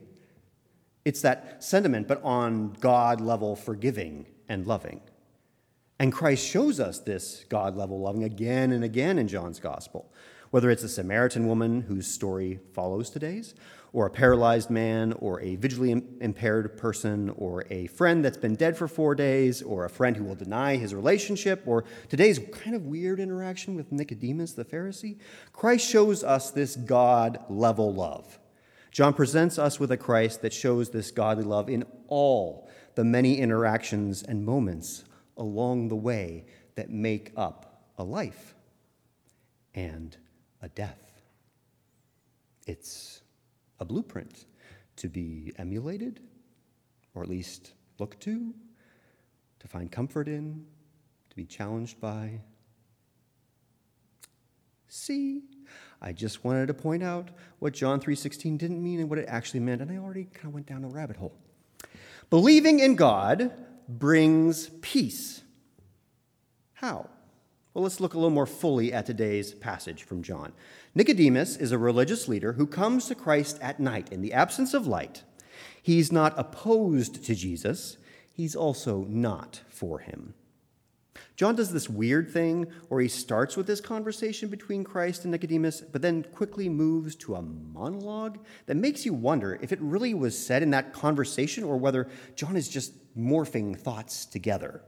It's 1.06 1.22
that 1.22 1.64
sentiment, 1.64 2.08
but 2.08 2.24
on 2.24 2.74
God 2.80 3.20
level 3.20 3.56
forgiving 3.56 4.26
and 4.48 4.66
loving. 4.66 5.02
And 6.00 6.12
Christ 6.12 6.46
shows 6.46 6.80
us 6.80 7.00
this 7.00 7.46
God 7.50 7.76
level 7.76 8.00
loving 8.00 8.24
again 8.24 8.72
and 8.72 8.84
again 8.84 9.18
in 9.18 9.28
John's 9.28 9.60
gospel, 9.60 10.12
whether 10.52 10.70
it's 10.70 10.84
a 10.84 10.90
Samaritan 10.90 11.48
woman 11.48 11.82
whose 11.82 12.08
story 12.08 12.60
follows 12.74 13.10
today's, 13.10 13.54
or 13.92 14.08
a 14.08 14.10
paralyzed 14.10 14.70
man, 14.70 15.14
or 15.14 15.40
a 15.42 15.56
visually 15.56 15.92
impaired 16.20 16.78
person, 16.78 17.30
or 17.38 17.64
a 17.70 17.88
friend 17.88 18.26
that's 18.26 18.38
been 18.38 18.56
dead 18.56 18.76
for 18.76 18.88
four 18.88 19.14
days, 19.14 19.62
or 19.62 19.86
a 19.86 19.90
friend 19.90 20.18
who 20.18 20.24
will 20.24 20.36
deny 20.36 20.76
his 20.78 20.96
relationship, 20.96 21.62
or 21.66 21.84
today's 22.10 22.40
kind 22.52 22.76
of 22.76 22.86
weird 22.86 23.20
interaction 23.20 23.76
with 23.76 23.92
Nicodemus 23.92 24.54
the 24.54 24.66
Pharisee. 24.66 25.20
Christ 25.52 25.88
shows 25.88 26.24
us 26.24 26.50
this 26.50 26.76
God 26.76 27.40
level 27.50 27.94
love 27.94 28.40
John 28.94 29.16
presents 29.16 29.58
us 29.58 29.80
with 29.80 29.92
a 29.92 29.98
Christ 29.98 30.44
that 30.44 30.54
shows 30.54 30.92
this 30.92 31.10
godly 31.10 31.44
love 31.44 31.68
in 31.68 31.84
all 32.08 32.70
the 32.94 33.04
many 33.04 33.40
interactions 33.40 34.22
and 34.22 34.46
moments 34.46 35.04
along 35.36 35.88
the 35.88 35.96
way 35.96 36.46
that 36.76 36.92
make 36.92 37.32
up 37.36 37.90
a 37.98 38.04
life 38.04 38.54
and 39.74 40.16
a 40.62 40.70
death. 40.70 41.24
It's 42.68 43.24
a 43.80 43.86
blueprint 43.86 44.46
to 44.98 45.10
be 45.10 45.54
emulated, 45.58 46.20
or 47.16 47.24
at 47.24 47.30
least 47.30 47.74
looked 47.98 48.22
to, 48.22 48.54
to 49.60 49.68
find 49.68 49.92
comfort 49.92 50.28
in, 50.28 50.68
to 51.32 51.36
be 51.36 51.46
challenged 51.46 52.00
by. 52.00 52.42
See 54.94 55.42
I 56.04 56.12
just 56.12 56.44
wanted 56.44 56.68
to 56.68 56.74
point 56.76 57.02
out 57.02 57.32
what 57.58 57.74
John 57.74 58.00
3:16 58.00 58.58
didn't 58.58 58.84
mean 58.84 59.00
and 59.00 59.10
what 59.10 59.18
it 59.18 59.26
actually 59.28 59.62
meant, 59.62 59.82
and 59.82 59.90
I 59.90 59.98
already 59.98 60.26
kind 60.26 60.48
of 60.50 60.54
went 60.54 60.68
down 60.68 60.84
a 60.84 60.88
rabbit 60.88 61.16
hole. 61.16 61.34
Believing 62.30 62.80
in 62.80 62.96
God 62.96 63.52
brings 63.90 64.70
peace. 64.82 65.42
How? 66.74 67.10
Well, 67.74 67.84
let's 67.84 68.00
look 68.00 68.14
a 68.14 68.18
little 68.18 68.30
more 68.30 68.46
fully 68.46 68.94
at 68.94 69.08
today's 69.08 69.56
passage 69.56 70.04
from 70.04 70.22
John. 70.22 70.54
Nicodemus 70.94 71.58
is 71.58 71.72
a 71.72 71.80
religious 71.80 72.28
leader 72.28 72.54
who 72.54 72.68
comes 72.68 73.08
to 73.08 73.16
Christ 73.16 73.58
at 73.62 73.80
night 73.80 74.12
in 74.12 74.22
the 74.22 74.34
absence 74.34 74.76
of 74.76 74.86
light. 74.86 75.24
He's 75.82 76.12
not 76.12 76.38
opposed 76.38 77.24
to 77.26 77.34
Jesus, 77.34 77.98
he's 78.32 78.56
also 78.56 79.06
not 79.06 79.62
for 79.70 80.00
him. 80.00 80.36
John 81.36 81.56
does 81.56 81.74
this 81.74 81.90
weird 81.90 82.30
thing 82.30 82.68
where 82.90 83.02
he 83.02 83.08
starts 83.08 83.58
with 83.58 83.66
this 83.66 83.82
conversation 83.82 84.50
between 84.50 84.84
Christ 84.84 85.24
and 85.24 85.32
Nicodemus, 85.32 85.82
but 85.82 86.02
then 86.02 86.24
quickly 86.24 86.70
moves 86.70 87.16
to 87.18 87.36
a 87.36 87.42
monologue 87.42 88.38
that 88.68 88.76
makes 88.76 89.06
you 89.06 89.14
wonder 89.14 89.58
if 89.62 89.72
it 89.72 89.82
really 89.82 90.14
was 90.14 90.38
said 90.38 90.62
in 90.62 90.70
that 90.72 90.94
conversation 90.94 91.64
or 91.64 91.78
whether 91.78 92.08
John 92.36 92.56
is 92.56 92.70
just 92.70 92.94
morphing 93.18 93.76
thoughts 93.78 94.26
together. 94.26 94.84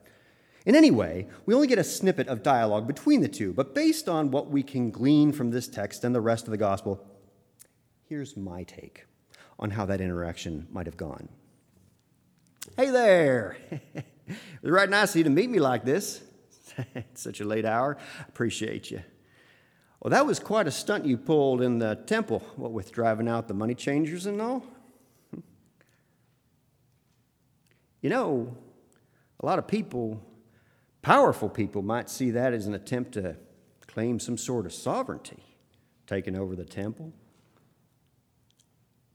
In 0.67 0.75
any 0.75 0.91
way, 0.91 1.27
we 1.45 1.53
only 1.53 1.67
get 1.67 1.79
a 1.79 1.83
snippet 1.83 2.27
of 2.27 2.43
dialogue 2.43 2.87
between 2.87 3.21
the 3.21 3.27
two, 3.27 3.51
but 3.53 3.73
based 3.73 4.07
on 4.07 4.31
what 4.31 4.49
we 4.49 4.61
can 4.61 4.91
glean 4.91 5.31
from 5.31 5.51
this 5.51 5.67
text 5.67 6.03
and 6.03 6.13
the 6.13 6.21
rest 6.21 6.45
of 6.45 6.51
the 6.51 6.57
gospel, 6.57 7.05
here's 8.07 8.37
my 8.37 8.63
take 8.63 9.05
on 9.57 9.71
how 9.71 9.85
that 9.85 10.01
interaction 10.01 10.67
might 10.71 10.85
have 10.85 10.97
gone. 10.97 11.29
Hey 12.77 12.89
there! 12.89 13.57
it 13.69 14.05
was 14.61 14.71
right 14.71 14.89
nice 14.89 15.11
of 15.11 15.17
you 15.17 15.23
to 15.23 15.29
meet 15.29 15.49
me 15.49 15.59
like 15.59 15.85
this. 15.85 16.23
it's 16.95 17.21
such 17.21 17.41
a 17.41 17.45
late 17.45 17.65
hour. 17.65 17.97
Appreciate 18.27 18.91
you. 18.91 19.01
Well, 20.01 20.11
that 20.11 20.25
was 20.25 20.39
quite 20.39 20.67
a 20.67 20.71
stunt 20.71 21.05
you 21.05 21.17
pulled 21.17 21.61
in 21.61 21.79
the 21.79 21.95
temple, 21.95 22.39
what 22.55 22.71
with 22.71 22.91
driving 22.91 23.27
out 23.27 23.47
the 23.47 23.53
money 23.53 23.73
changers 23.73 24.25
and 24.25 24.41
all. 24.41 24.63
You 28.01 28.09
know, 28.09 28.55
a 29.39 29.45
lot 29.45 29.57
of 29.57 29.67
people, 29.67 30.21
powerful 31.01 31.49
people, 31.49 31.81
might 31.81 32.09
see 32.09 32.29
that 32.31 32.53
as 32.53 32.67
an 32.67 32.75
attempt 32.75 33.13
to 33.13 33.35
claim 33.87 34.19
some 34.19 34.37
sort 34.37 34.67
of 34.67 34.73
sovereignty, 34.73 35.43
taking 36.05 36.37
over 36.37 36.55
the 36.55 36.65
temple. 36.65 37.13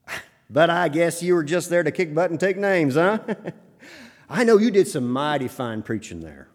But 0.53 0.69
I 0.69 0.89
guess 0.89 1.23
you 1.23 1.37
were 1.37 1.45
just 1.45 1.71
there 1.71 1.85
to 1.85 1.93
kick 1.93 2.13
butt 2.13 2.33
and 2.33 2.41
take 2.41 2.57
names, 2.57 2.97
huh? 2.97 3.21
I 4.29 4.43
know 4.43 4.59
you 4.59 4.73
did 4.73 4.89
some 4.89 5.09
mighty 5.09 5.47
fine 5.47 5.83
preaching 5.83 6.19
there. 6.19 6.49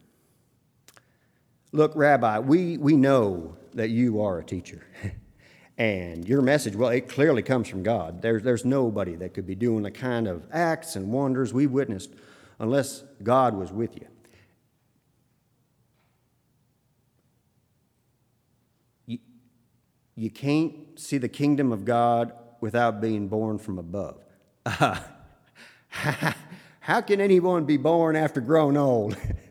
Look, 1.75 1.91
Rabbi, 1.93 2.39
we, 2.39 2.77
we 2.77 2.95
know 2.95 3.57
that 3.73 3.89
you 3.89 4.21
are 4.21 4.39
a 4.39 4.45
teacher. 4.45 4.87
and 5.77 6.25
your 6.25 6.41
message, 6.41 6.73
well, 6.73 6.87
it 6.87 7.09
clearly 7.09 7.43
comes 7.43 7.67
from 7.67 7.83
God. 7.83 8.21
There's, 8.21 8.43
there's 8.43 8.63
nobody 8.63 9.15
that 9.15 9.33
could 9.33 9.45
be 9.45 9.55
doing 9.55 9.83
the 9.83 9.91
kind 9.91 10.25
of 10.25 10.47
acts 10.53 10.95
and 10.95 11.11
wonders 11.11 11.53
we've 11.53 11.69
witnessed 11.69 12.11
unless 12.59 13.03
God 13.21 13.55
was 13.55 13.73
with 13.73 13.93
you. 13.97 14.07
You, 19.05 19.17
you 20.15 20.29
can't 20.29 20.97
see 20.97 21.17
the 21.17 21.27
kingdom 21.27 21.73
of 21.73 21.83
God 21.83 22.31
without 22.61 23.01
being 23.01 23.27
born 23.27 23.57
from 23.57 23.79
above. 23.79 24.23
Uh, 24.65 24.97
how 26.79 27.01
can 27.01 27.19
anyone 27.19 27.65
be 27.65 27.75
born 27.75 28.15
after 28.15 28.39
grown 28.39 28.77
old? 28.77 29.17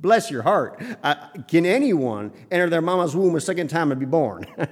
Bless 0.00 0.30
your 0.30 0.42
heart. 0.42 0.80
Uh, 1.02 1.28
can 1.48 1.66
anyone 1.66 2.32
enter 2.50 2.70
their 2.70 2.82
mama's 2.82 3.16
womb 3.16 3.34
a 3.34 3.40
second 3.40 3.68
time 3.68 3.90
and 3.90 3.98
be 3.98 4.06
born? 4.06 4.46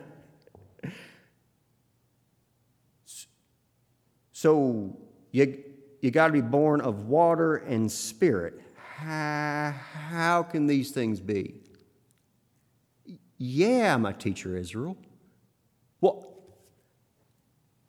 so 4.33 4.97
you, 5.33 5.65
you 6.01 6.11
got 6.13 6.29
to 6.29 6.33
be 6.33 6.41
born 6.41 6.81
of 6.81 7.07
water 7.07 7.57
and 7.57 7.91
spirit. 7.91 8.61
How, 8.77 9.75
how 9.93 10.43
can 10.45 10.67
these 10.67 10.93
things 10.93 11.21
be? 11.21 11.57
Yeah, 13.39 13.97
my 13.97 14.13
teacher 14.13 14.57
Israel. 14.57 14.97
Well, 16.01 16.33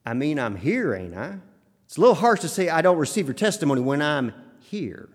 I 0.06 0.14
mean, 0.14 0.40
I'm 0.40 0.56
here, 0.56 0.96
ain't 0.96 1.16
I? 1.16 1.38
It's 1.86 1.98
a 1.98 2.02
little 2.02 2.16
harsh 2.16 2.42
to 2.42 2.50
say 2.50 2.68
I 2.70 2.82
don't 2.82 2.98
receive 2.98 3.28
your 3.28 3.34
testimony 3.34 3.82
when 3.82 4.02
I'm 4.02 4.34
here. 4.60 5.10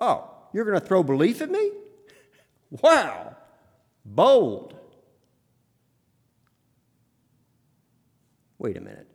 Oh, 0.00 0.35
you're 0.56 0.64
going 0.64 0.80
to 0.80 0.86
throw 0.86 1.02
belief 1.02 1.42
at 1.42 1.50
me? 1.50 1.70
Wow, 2.70 3.36
bold. 4.06 4.74
Wait 8.56 8.74
a 8.78 8.80
minute. 8.80 9.06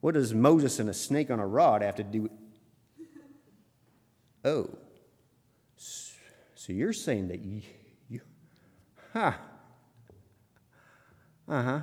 What 0.00 0.14
does 0.14 0.32
Moses 0.32 0.78
and 0.78 0.88
a 0.88 0.94
snake 0.94 1.30
on 1.30 1.38
a 1.38 1.46
rod 1.46 1.82
have 1.82 1.96
to 1.96 2.02
do? 2.02 2.30
Oh, 4.42 4.70
so 5.76 6.72
you're 6.72 6.94
saying 6.94 7.28
that 7.28 7.44
you, 7.44 7.60
you 8.08 8.22
huh? 9.12 9.32
Uh 11.46 11.62
huh. 11.62 11.80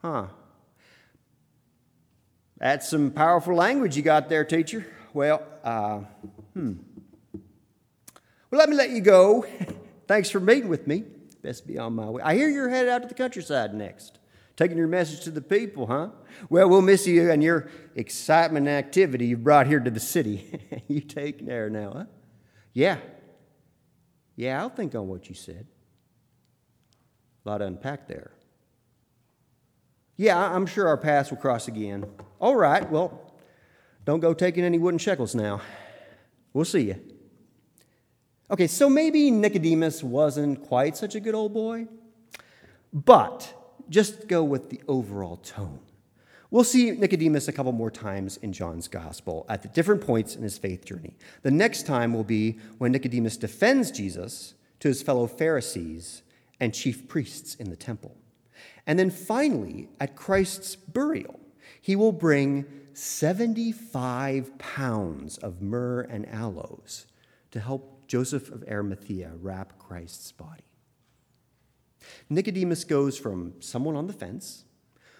Huh. 0.00 0.26
That's 2.56 2.88
some 2.88 3.10
powerful 3.10 3.54
language 3.54 3.94
you 3.94 4.02
got 4.02 4.30
there, 4.30 4.46
teacher. 4.46 4.86
Well, 5.12 5.42
uh, 5.62 5.98
hmm. 6.54 6.74
Well, 8.50 8.58
let 8.58 8.68
me 8.68 8.76
let 8.76 8.90
you 8.90 9.00
go. 9.00 9.46
Thanks 10.06 10.30
for 10.30 10.40
meeting 10.40 10.68
with 10.68 10.86
me. 10.86 11.04
Best 11.42 11.66
be 11.66 11.78
on 11.78 11.94
my 11.94 12.08
way. 12.08 12.22
I 12.22 12.34
hear 12.34 12.48
you're 12.48 12.68
headed 12.68 12.90
out 12.90 13.02
to 13.02 13.08
the 13.08 13.14
countryside 13.14 13.74
next, 13.74 14.18
taking 14.56 14.78
your 14.78 14.88
message 14.88 15.20
to 15.24 15.30
the 15.30 15.42
people, 15.42 15.86
huh? 15.86 16.08
Well, 16.48 16.68
we'll 16.68 16.82
miss 16.82 17.06
you 17.06 17.30
and 17.30 17.42
your 17.42 17.68
excitement 17.94 18.66
and 18.66 18.76
activity 18.76 19.26
you've 19.26 19.44
brought 19.44 19.66
here 19.66 19.80
to 19.80 19.90
the 19.90 20.00
city. 20.00 20.60
you 20.88 21.00
take 21.00 21.44
care 21.46 21.68
now, 21.68 21.92
huh? 21.92 22.04
Yeah. 22.72 22.98
Yeah, 24.34 24.60
I'll 24.60 24.70
think 24.70 24.94
on 24.94 25.08
what 25.08 25.28
you 25.28 25.34
said. 25.34 25.66
A 27.44 27.48
lot 27.48 27.58
to 27.58 27.66
unpack 27.66 28.08
there. 28.08 28.32
Yeah, 30.16 30.36
I'm 30.38 30.66
sure 30.66 30.88
our 30.88 30.96
paths 30.96 31.30
will 31.30 31.38
cross 31.38 31.68
again. 31.68 32.04
All 32.40 32.56
right, 32.56 32.88
well, 32.90 33.32
don't 34.04 34.20
go 34.20 34.32
taking 34.34 34.64
any 34.64 34.78
wooden 34.78 34.98
shekels 34.98 35.34
now. 35.34 35.60
We'll 36.52 36.64
see 36.64 36.82
you. 36.82 37.00
Okay, 38.50 38.66
so 38.66 38.88
maybe 38.88 39.30
Nicodemus 39.30 40.02
wasn't 40.02 40.66
quite 40.66 40.96
such 40.96 41.14
a 41.14 41.20
good 41.20 41.34
old 41.34 41.52
boy, 41.52 41.86
but 42.94 43.52
just 43.90 44.26
go 44.26 44.42
with 44.42 44.70
the 44.70 44.80
overall 44.88 45.36
tone. 45.36 45.80
We'll 46.50 46.64
see 46.64 46.92
Nicodemus 46.92 47.48
a 47.48 47.52
couple 47.52 47.72
more 47.72 47.90
times 47.90 48.38
in 48.38 48.54
John's 48.54 48.88
gospel 48.88 49.44
at 49.50 49.60
the 49.60 49.68
different 49.68 50.00
points 50.00 50.34
in 50.34 50.42
his 50.42 50.56
faith 50.56 50.86
journey. 50.86 51.14
The 51.42 51.50
next 51.50 51.84
time 51.84 52.14
will 52.14 52.24
be 52.24 52.58
when 52.78 52.92
Nicodemus 52.92 53.36
defends 53.36 53.90
Jesus 53.90 54.54
to 54.80 54.88
his 54.88 55.02
fellow 55.02 55.26
Pharisees 55.26 56.22
and 56.58 56.72
chief 56.72 57.06
priests 57.06 57.54
in 57.56 57.68
the 57.68 57.76
temple. 57.76 58.16
And 58.86 58.98
then 58.98 59.10
finally, 59.10 59.90
at 60.00 60.16
Christ's 60.16 60.74
burial, 60.74 61.38
he 61.82 61.94
will 61.96 62.12
bring 62.12 62.64
75 62.94 64.56
pounds 64.56 65.36
of 65.36 65.60
myrrh 65.60 66.00
and 66.00 66.26
aloes 66.30 67.06
to 67.50 67.60
help 67.60 67.97
Joseph 68.08 68.50
of 68.50 68.64
Arimathea 68.68 69.32
wrap 69.40 69.78
Christ's 69.78 70.32
body. 70.32 70.64
Nicodemus 72.28 72.84
goes 72.84 73.16
from 73.16 73.54
someone 73.60 73.94
on 73.94 74.06
the 74.06 74.12
fence 74.12 74.64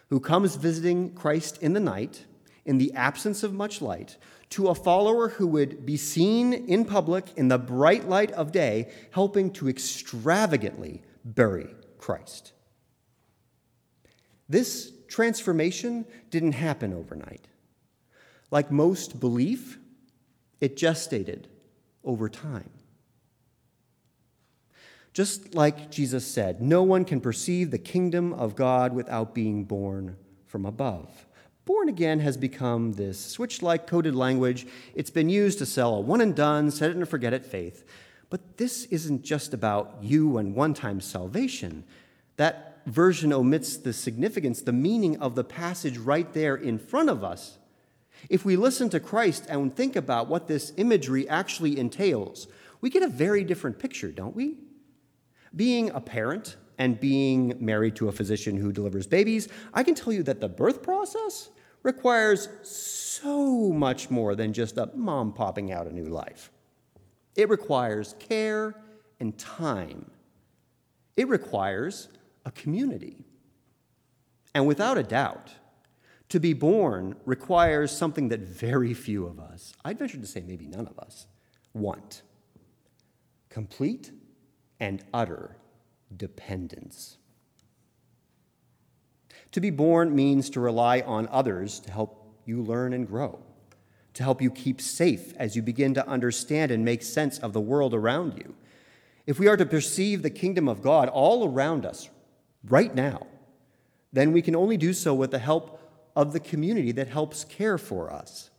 who 0.09 0.19
comes 0.19 0.57
visiting 0.57 1.15
Christ 1.15 1.63
in 1.63 1.75
the 1.75 1.81
night 1.81 2.25
in 2.65 2.77
the 2.79 2.93
absence 2.93 3.43
of 3.43 3.55
much 3.55 3.81
light 3.81 4.19
to 4.51 4.69
a 4.69 4.75
follower 4.75 5.31
who 5.31 5.47
would 5.47 5.87
be 5.87 5.97
seen 5.97 6.53
in 6.53 6.85
public 6.85 7.25
in 7.37 7.49
the 7.49 7.59
bright 7.59 8.09
light 8.09 8.31
of 8.33 8.53
day, 8.53 8.91
helping 9.11 9.51
to 9.51 9.69
extravagantly 9.69 11.03
bury 11.25 11.69
Christ. 11.97 12.53
This 14.51 14.93
transformation 15.09 16.07
didn't 16.31 16.53
happen 16.53 16.93
overnight. 16.93 17.49
Like 18.51 18.71
most 18.71 19.19
belief, 19.19 19.79
it 20.61 20.77
gestated 20.77 21.45
over 22.05 22.29
time. 22.29 22.71
Just 25.13 25.55
like 25.55 25.91
Jesus 25.91 26.27
said, 26.27 26.61
no 26.61 26.83
one 26.83 27.05
can 27.05 27.21
perceive 27.21 27.71
the 27.71 27.79
kingdom 27.79 28.33
of 28.33 28.57
God 28.57 28.95
without 28.95 29.35
being 29.35 29.65
born 29.65 30.17
from 30.47 30.65
above. 30.65 31.27
Born 31.65 31.89
again 31.89 32.21
has 32.21 32.37
become 32.37 32.93
this 32.93 33.19
switch 33.23 33.61
like 33.61 33.87
coded 33.87 34.15
language. 34.15 34.67
It's 34.95 35.11
been 35.11 35.29
used 35.29 35.59
to 35.59 35.67
sell 35.67 35.97
a 35.97 36.01
one 36.01 36.21
and 36.21 36.35
done, 36.35 36.71
set 36.71 36.91
it 36.91 36.97
and 36.97 37.07
forget 37.07 37.35
it 37.35 37.45
faith. 37.45 37.85
But 38.31 38.57
this 38.57 38.85
isn't 38.87 39.23
just 39.23 39.53
about 39.53 39.99
you 40.01 40.39
and 40.39 40.55
one 40.55 40.73
time 40.73 41.01
salvation. 41.01 41.85
That 42.37 42.81
version 42.87 43.33
omits 43.33 43.77
the 43.77 43.93
significance, 43.93 44.63
the 44.63 44.73
meaning 44.73 45.19
of 45.21 45.35
the 45.35 45.45
passage 45.45 45.99
right 45.99 46.33
there 46.33 46.57
in 46.57 46.79
front 46.79 47.11
of 47.11 47.23
us. 47.23 47.59
If 48.29 48.45
we 48.45 48.57
listen 48.57 48.89
to 48.91 49.01
Christ 49.01 49.45
and 49.49 49.75
think 49.75 49.95
about 49.95 50.29
what 50.29 50.49
this 50.49 50.73
imagery 50.77 51.29
actually 51.29 51.79
entails, 51.79 52.49
we 52.81 52.91
get 52.91 53.03
a 53.03 53.09
very 53.09 53.45
different 53.45 53.79
picture, 53.79 54.11
don't 54.11 54.35
we? 54.35 54.57
Being 55.55 55.91
a 55.91 56.01
parent 56.01 56.57
and 56.79 56.99
being 57.01 57.55
married 57.59 57.97
to 57.97 58.09
a 58.09 58.13
physician 58.13 58.57
who 58.57 58.73
delivers 58.73 59.07
babies, 59.07 59.49
I 59.75 59.83
can 59.83 59.95
tell 59.95 60.13
you 60.13 60.23
that 60.25 60.41
the 60.41 60.49
birth 60.49 60.83
process 60.83 61.51
requires 61.83 62.49
so 62.63 63.73
much 63.73 64.11
more 64.11 64.35
than 64.35 64.53
just 64.53 64.79
a 64.79 64.91
mom 64.95 65.33
popping 65.33 65.73
out 65.73 65.87
a 65.87 65.93
new 65.93 66.07
life. 66.07 66.51
It 67.37 67.49
requires 67.49 68.15
care 68.19 68.75
and 69.21 69.37
time. 69.39 70.11
It 71.17 71.29
requires 71.29 72.09
a 72.45 72.51
community. 72.51 73.25
And 74.55 74.67
without 74.67 74.99
a 74.99 75.03
doubt, 75.03 75.53
to 76.29 76.41
be 76.41 76.53
born 76.53 77.17
requires 77.25 77.91
something 77.91 78.29
that 78.29 78.41
very 78.41 78.93
few 78.95 79.27
of 79.27 79.41
us, 79.41 79.73
I'd 79.85 79.99
venture 79.99 80.19
to 80.19 80.27
say 80.27 80.43
maybe 80.47 80.67
none 80.67 80.87
of 80.87 80.99
us, 80.99 81.27
want 81.73 82.23
complete 83.49 84.13
and 84.81 85.03
utter 85.13 85.57
dependence. 86.17 87.17
To 89.53 89.61
be 89.61 89.71
born 89.71 90.15
means 90.15 90.51
to 90.51 90.61
rely 90.61 91.01
on 91.01 91.29
others 91.29 91.81
to 91.81 91.91
help 91.91 92.37
you 92.45 92.63
learn 92.63 92.93
and 92.93 93.07
grow, 93.07 93.39
to 94.15 94.23
help 94.23 94.43
you 94.43 94.51
keep 94.51 94.81
safe 94.81 95.35
as 95.37 95.57
you 95.57 95.63
begin 95.63 95.95
to 95.95 96.07
understand 96.07 96.71
and 96.71 96.85
make 96.85 97.03
sense 97.03 97.39
of 97.39 97.53
the 97.53 97.61
world 97.61 97.95
around 97.95 98.37
you. 98.37 98.55
If 99.27 99.39
we 99.39 99.49
are 99.49 99.57
to 99.57 99.67
perceive 99.67 100.23
the 100.23 100.31
kingdom 100.31 100.69
of 100.69 100.83
God 100.83 101.09
all 101.09 101.49
around 101.49 101.85
us 101.85 102.09
right 102.65 102.95
now, 102.95 103.27
then 104.13 104.33
we 104.33 104.43
can 104.43 104.57
only 104.57 104.77
do 104.77 104.93
so 104.93 105.15
with 105.15 105.31
the 105.31 105.39
help 105.39 105.81
of 106.17 106.33
the 106.33 106.41
community 106.41 106.93
that 106.93 107.09
helps 107.09 107.45
care 107.45 107.79
for 107.79 108.13
us. 108.13 108.51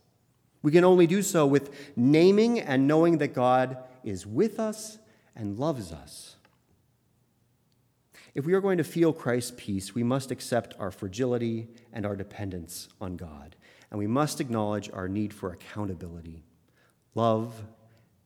We 0.62 0.72
can 0.72 0.84
only 0.84 1.06
do 1.06 1.22
so 1.22 1.46
with 1.46 1.74
naming 1.96 2.60
and 2.60 2.86
knowing 2.86 3.18
that 3.18 3.34
God 3.34 3.78
is 4.04 4.26
with 4.26 4.60
us 4.60 4.98
and 5.34 5.58
loves 5.58 5.92
us. 5.92 6.36
If 8.34 8.46
we 8.46 8.52
are 8.52 8.60
going 8.60 8.78
to 8.78 8.84
feel 8.84 9.12
Christ's 9.12 9.52
peace, 9.56 9.94
we 9.94 10.02
must 10.02 10.30
accept 10.30 10.74
our 10.78 10.90
fragility 10.90 11.68
and 11.92 12.06
our 12.06 12.14
dependence 12.16 12.88
on 13.00 13.16
God, 13.16 13.56
and 13.90 13.98
we 13.98 14.06
must 14.06 14.40
acknowledge 14.40 14.90
our 14.92 15.08
need 15.08 15.34
for 15.34 15.52
accountability, 15.52 16.44
love, 17.14 17.64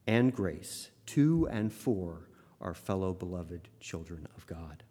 and 0.07 0.35
grace 0.35 0.90
to 1.07 1.49
and 1.51 1.73
for 1.73 2.29
our 2.61 2.75
fellow 2.75 3.12
beloved 3.12 3.69
children 3.81 4.29
of 4.37 4.47
God. 4.47 4.83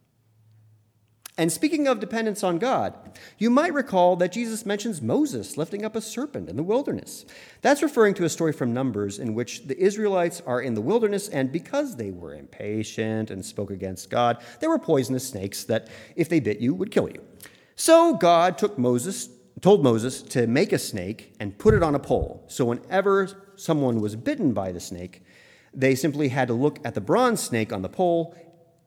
And 1.35 1.51
speaking 1.51 1.87
of 1.87 1.99
dependence 1.99 2.43
on 2.43 2.59
God, 2.59 2.93
you 3.39 3.49
might 3.49 3.73
recall 3.73 4.15
that 4.17 4.31
Jesus 4.31 4.67
mentions 4.67 5.01
Moses 5.01 5.57
lifting 5.57 5.83
up 5.83 5.95
a 5.95 6.01
serpent 6.01 6.47
in 6.47 6.57
the 6.57 6.63
wilderness. 6.63 7.25
That's 7.63 7.81
referring 7.81 8.13
to 8.15 8.25
a 8.25 8.29
story 8.29 8.53
from 8.53 8.71
Numbers 8.71 9.17
in 9.17 9.33
which 9.33 9.65
the 9.65 9.79
Israelites 9.79 10.43
are 10.45 10.61
in 10.61 10.75
the 10.75 10.81
wilderness, 10.81 11.27
and 11.29 11.51
because 11.51 11.95
they 11.95 12.11
were 12.11 12.35
impatient 12.35 13.31
and 13.31 13.43
spoke 13.43 13.71
against 13.71 14.11
God, 14.11 14.43
there 14.59 14.69
were 14.69 14.77
poisonous 14.77 15.27
snakes 15.27 15.63
that, 15.63 15.87
if 16.15 16.29
they 16.29 16.39
bit 16.39 16.59
you, 16.59 16.75
would 16.75 16.91
kill 16.91 17.09
you. 17.09 17.23
So 17.75 18.13
God 18.13 18.59
took 18.59 18.77
Moses, 18.77 19.27
told 19.59 19.83
Moses 19.83 20.21
to 20.21 20.45
make 20.45 20.71
a 20.71 20.77
snake 20.77 21.33
and 21.39 21.57
put 21.57 21.73
it 21.73 21.81
on 21.81 21.95
a 21.95 21.99
pole. 21.99 22.43
So 22.47 22.65
whenever 22.65 23.51
someone 23.55 24.01
was 24.01 24.15
bitten 24.15 24.53
by 24.53 24.71
the 24.71 24.79
snake, 24.79 25.23
they 25.73 25.95
simply 25.95 26.27
had 26.27 26.47
to 26.49 26.53
look 26.53 26.77
at 26.85 26.93
the 26.93 27.01
bronze 27.01 27.41
snake 27.41 27.73
on 27.73 27.81
the 27.81 27.89
pole 27.89 28.35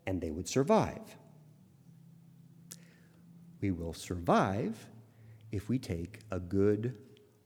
and 0.06 0.20
they 0.20 0.30
would 0.30 0.46
survive. 0.46 1.16
We 3.60 3.70
will 3.70 3.92
survive 3.92 4.88
if 5.52 5.68
we 5.68 5.78
take 5.78 6.20
a 6.30 6.38
good, 6.38 6.96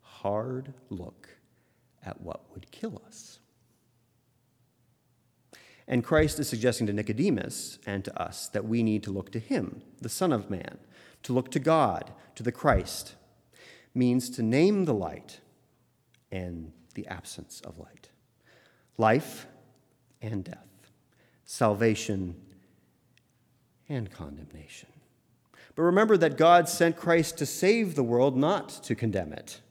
hard 0.01 0.75
look 0.89 1.29
at 2.05 2.21
what 2.21 2.51
would 2.53 2.71
kill 2.71 3.01
us. 3.07 3.39
And 5.87 6.05
Christ 6.05 6.39
is 6.39 6.49
suggesting 6.49 6.87
to 6.87 6.93
Nicodemus 6.93 7.79
and 7.85 8.05
to 8.05 8.23
us 8.23 8.49
that 8.49 8.65
we 8.65 8.83
need 8.83 9.03
to 9.03 9.11
look 9.11 9.33
to 9.33 9.41
him, 9.41 9.83
the 10.01 10.09
Son 10.09 10.33
of 10.33 10.49
Man, 10.49 10.79
to 11.25 11.33
look 11.33 11.51
to 11.51 11.59
God, 11.59 12.13
to 12.37 12.45
the 12.45 12.53
Christ, 12.53 13.17
means 13.93 14.31
to 14.31 14.43
name 14.43 14.85
the 14.85 14.95
light 14.95 15.41
and 16.31 16.73
the 16.95 17.07
absence 17.09 17.61
of 17.63 17.79
light, 17.79 18.09
life 18.99 19.47
and 20.23 20.45
death, 20.45 20.93
salvation 21.45 22.37
and 23.89 24.13
condemnation. 24.13 24.90
But 25.81 25.87
remember 25.87 26.19
that 26.19 26.37
God 26.37 26.69
sent 26.69 26.99
Christ 26.99 27.39
to 27.39 27.47
save 27.47 27.95
the 27.95 28.03
world, 28.03 28.37
not 28.37 28.69
to 28.83 28.95
condemn 28.95 29.33
it. 29.33 29.63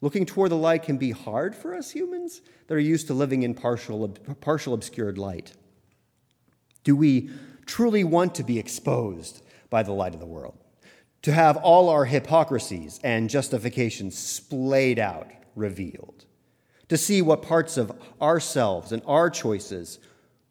Looking 0.00 0.26
toward 0.26 0.50
the 0.50 0.56
light 0.56 0.82
can 0.82 0.98
be 0.98 1.12
hard 1.12 1.54
for 1.54 1.76
us 1.76 1.92
humans 1.92 2.40
that 2.66 2.74
are 2.74 2.80
used 2.80 3.06
to 3.06 3.14
living 3.14 3.44
in 3.44 3.54
partial, 3.54 4.08
partial 4.40 4.74
obscured 4.74 5.16
light. 5.16 5.52
Do 6.82 6.96
we 6.96 7.30
truly 7.66 8.02
want 8.02 8.34
to 8.34 8.42
be 8.42 8.58
exposed 8.58 9.44
by 9.70 9.84
the 9.84 9.92
light 9.92 10.12
of 10.12 10.18
the 10.18 10.26
world? 10.26 10.58
To 11.22 11.30
have 11.30 11.56
all 11.56 11.88
our 11.88 12.06
hypocrisies 12.06 12.98
and 13.04 13.30
justifications 13.30 14.18
splayed 14.18 14.98
out, 14.98 15.30
revealed? 15.54 16.24
To 16.88 16.96
see 16.96 17.22
what 17.22 17.42
parts 17.42 17.76
of 17.76 17.92
ourselves 18.20 18.90
and 18.90 19.02
our 19.06 19.30
choices 19.30 20.00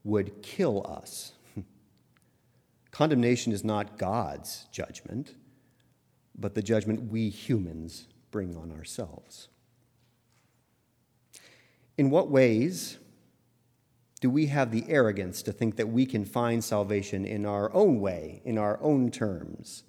would 0.05 0.41
kill 0.41 0.87
us? 0.87 1.33
Condemnation 2.97 3.53
is 3.53 3.63
not 3.63 3.99
God's 3.99 4.65
judgment, 4.71 5.35
but 6.35 6.55
the 6.55 6.63
judgment 6.63 7.11
we 7.11 7.29
humans 7.29 8.07
bring 8.31 8.57
on 8.57 8.71
ourselves. 8.71 9.49
In 11.95 12.09
what 12.09 12.31
ways 12.31 12.97
do 14.19 14.31
we 14.31 14.47
have 14.47 14.71
the 14.71 14.83
arrogance 14.87 15.43
to 15.43 15.51
think 15.51 15.75
that 15.75 15.89
we 15.89 16.07
can 16.07 16.25
find 16.25 16.63
salvation 16.63 17.23
in 17.23 17.45
our 17.45 17.71
own 17.71 17.99
way, 17.99 18.41
in 18.45 18.57
our 18.57 18.79
own 18.81 19.11
terms? 19.11 19.83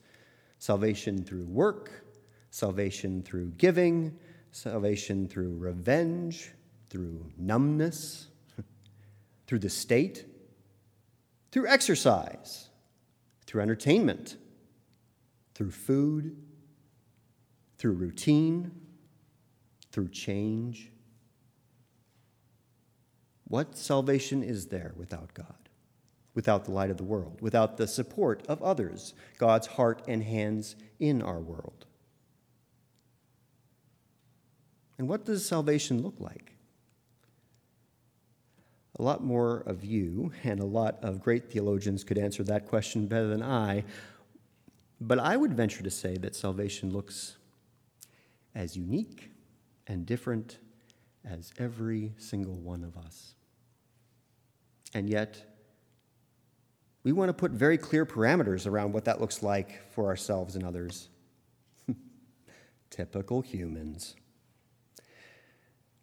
Salvation 0.58 1.24
through 1.24 1.46
work, 1.46 2.04
salvation 2.50 3.22
through 3.22 3.52
giving, 3.56 4.18
salvation 4.52 5.26
through 5.28 5.56
revenge, 5.56 6.52
through 6.90 7.24
numbness, 7.38 8.26
through 9.46 9.60
the 9.60 9.70
state, 9.70 10.26
through 11.50 11.68
exercise 11.68 12.67
through 13.48 13.62
entertainment, 13.62 14.37
through 15.54 15.70
food, 15.70 16.37
through 17.78 17.92
routine, 17.92 18.70
through 19.90 20.11
change. 20.11 20.92
What 23.44 23.74
salvation 23.74 24.42
is 24.42 24.66
there 24.66 24.92
without 24.98 25.32
God, 25.32 25.70
without 26.34 26.66
the 26.66 26.72
light 26.72 26.90
of 26.90 26.98
the 26.98 27.04
world, 27.04 27.40
without 27.40 27.78
the 27.78 27.88
support 27.88 28.46
of 28.48 28.62
others, 28.62 29.14
God's 29.38 29.66
heart 29.66 30.02
and 30.06 30.22
hands 30.22 30.76
in 31.00 31.22
our 31.22 31.40
world? 31.40 31.87
And 34.98 35.08
what 35.08 35.24
does 35.24 35.48
salvation 35.48 36.02
look 36.02 36.16
like? 36.18 36.57
A 38.98 39.02
lot 39.02 39.22
more 39.22 39.58
of 39.66 39.84
you 39.84 40.32
and 40.42 40.58
a 40.58 40.64
lot 40.64 40.98
of 41.02 41.20
great 41.20 41.50
theologians 41.50 42.02
could 42.02 42.18
answer 42.18 42.42
that 42.44 42.66
question 42.66 43.06
better 43.06 43.28
than 43.28 43.42
I. 43.42 43.84
But 45.00 45.20
I 45.20 45.37
would 45.37 45.54
venture 45.54 45.84
to 45.84 45.90
say 45.90 46.16
that 46.16 46.34
salvation 46.34 46.92
looks 46.92 47.37
as 48.54 48.76
unique 48.76 49.30
and 49.87 50.04
different 50.04 50.58
as 51.24 51.52
every 51.58 52.12
single 52.18 52.54
one 52.54 52.82
of 52.82 52.96
us. 52.96 53.34
And 54.94 55.08
yet, 55.08 55.44
we 57.04 57.12
want 57.12 57.28
to 57.28 57.34
put 57.34 57.52
very 57.52 57.78
clear 57.78 58.04
parameters 58.04 58.66
around 58.66 58.92
what 58.92 59.04
that 59.04 59.20
looks 59.20 59.42
like 59.42 59.88
for 59.92 60.06
ourselves 60.06 60.56
and 60.56 60.64
others. 60.64 61.08
Typical 62.90 63.42
humans. 63.42 64.16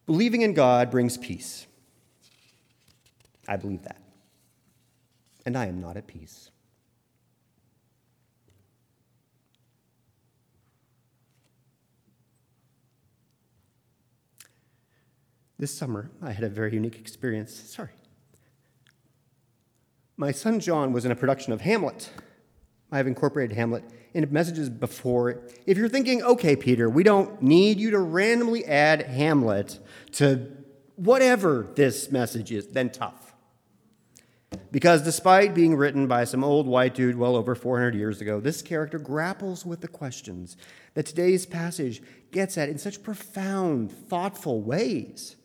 Believing 0.06 0.44
in 0.44 0.54
God 0.54 0.92
brings 0.92 1.18
peace. 1.18 1.68
I 3.48 3.58
believe 3.58 3.84
that. 3.84 4.02
And 5.46 5.58
I 5.58 5.68
am 5.68 5.80
not 5.80 5.98
at 5.98 6.08
peace. 6.08 6.50
This 15.58 15.74
summer, 15.74 16.12
I 16.22 16.32
had 16.32 16.44
a 16.44 16.50
very 16.50 16.74
unique 16.74 17.00
experience. 17.00 17.54
Sorry. 17.54 17.92
My 20.18 20.32
son 20.32 20.60
John 20.60 20.92
was 20.92 21.06
in 21.06 21.12
a 21.12 21.16
production 21.16 21.54
of 21.54 21.62
Hamlet. 21.62 22.10
I 22.92 22.98
have 22.98 23.08
incorporated 23.08 23.56
Hamlet 23.56 23.84
into 24.14 24.32
messages 24.32 24.70
before. 24.70 25.42
If 25.66 25.78
you're 25.78 25.90
thinking, 25.90 26.24
okay, 26.24 26.56
Peter, 26.56 26.90
we 26.90 27.04
don't 27.04 27.42
need 27.42 27.80
you 27.80 27.92
to 27.92 28.00
randomly 28.00 28.66
add 28.66 29.04
Hamlet 29.04 29.80
to 30.14 30.52
whatever 30.96 31.68
this 31.76 32.12
message 32.12 32.52
is, 32.52 32.68
then 32.68 32.90
tough. 32.90 33.25
Because 34.76 35.04
despite 35.04 35.54
being 35.54 35.78
written 35.78 36.06
by 36.06 36.26
some 36.26 36.44
old 36.44 36.68
white 36.68 36.94
dude 36.94 37.16
well 37.16 37.38
over 37.38 37.56
400 37.56 37.96
years 37.96 38.20
ago, 38.20 38.42
this 38.42 38.62
character 38.62 39.00
grapples 39.00 39.66
with 39.66 39.80
the 39.80 39.88
questions 39.88 40.58
that 40.96 41.06
today's 41.06 41.46
passage 41.46 42.04
gets 42.34 42.58
at 42.58 42.68
in 42.68 42.78
such 42.78 43.02
profound, 43.02 43.90
thoughtful 43.90 44.62
ways. 44.62 45.38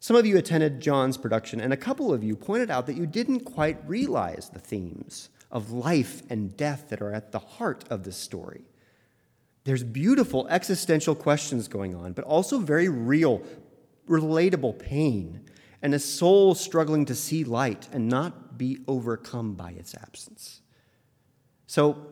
Some 0.00 0.16
of 0.16 0.24
you 0.24 0.38
attended 0.38 0.80
John's 0.80 1.18
production, 1.18 1.60
and 1.60 1.74
a 1.74 1.76
couple 1.76 2.10
of 2.10 2.24
you 2.24 2.36
pointed 2.36 2.70
out 2.70 2.86
that 2.86 2.96
you 2.96 3.04
didn't 3.04 3.40
quite 3.40 3.86
realize 3.86 4.48
the 4.48 4.60
themes 4.60 5.28
of 5.50 5.70
life 5.70 6.22
and 6.30 6.56
death 6.56 6.88
that 6.88 7.02
are 7.02 7.12
at 7.12 7.32
the 7.32 7.38
heart 7.38 7.84
of 7.90 8.04
this 8.04 8.16
story. 8.16 8.62
There's 9.64 9.84
beautiful 9.84 10.48
existential 10.48 11.14
questions 11.14 11.68
going 11.68 11.94
on, 11.94 12.14
but 12.14 12.24
also 12.24 12.60
very 12.60 12.88
real, 12.88 13.42
relatable 14.08 14.78
pain 14.78 15.44
and 15.82 15.94
a 15.94 15.98
soul 15.98 16.54
struggling 16.54 17.04
to 17.06 17.14
see 17.14 17.44
light 17.44 17.88
and 17.92 18.08
not 18.08 18.58
be 18.58 18.78
overcome 18.88 19.54
by 19.54 19.70
its 19.70 19.94
absence. 19.94 20.60
So, 21.66 22.06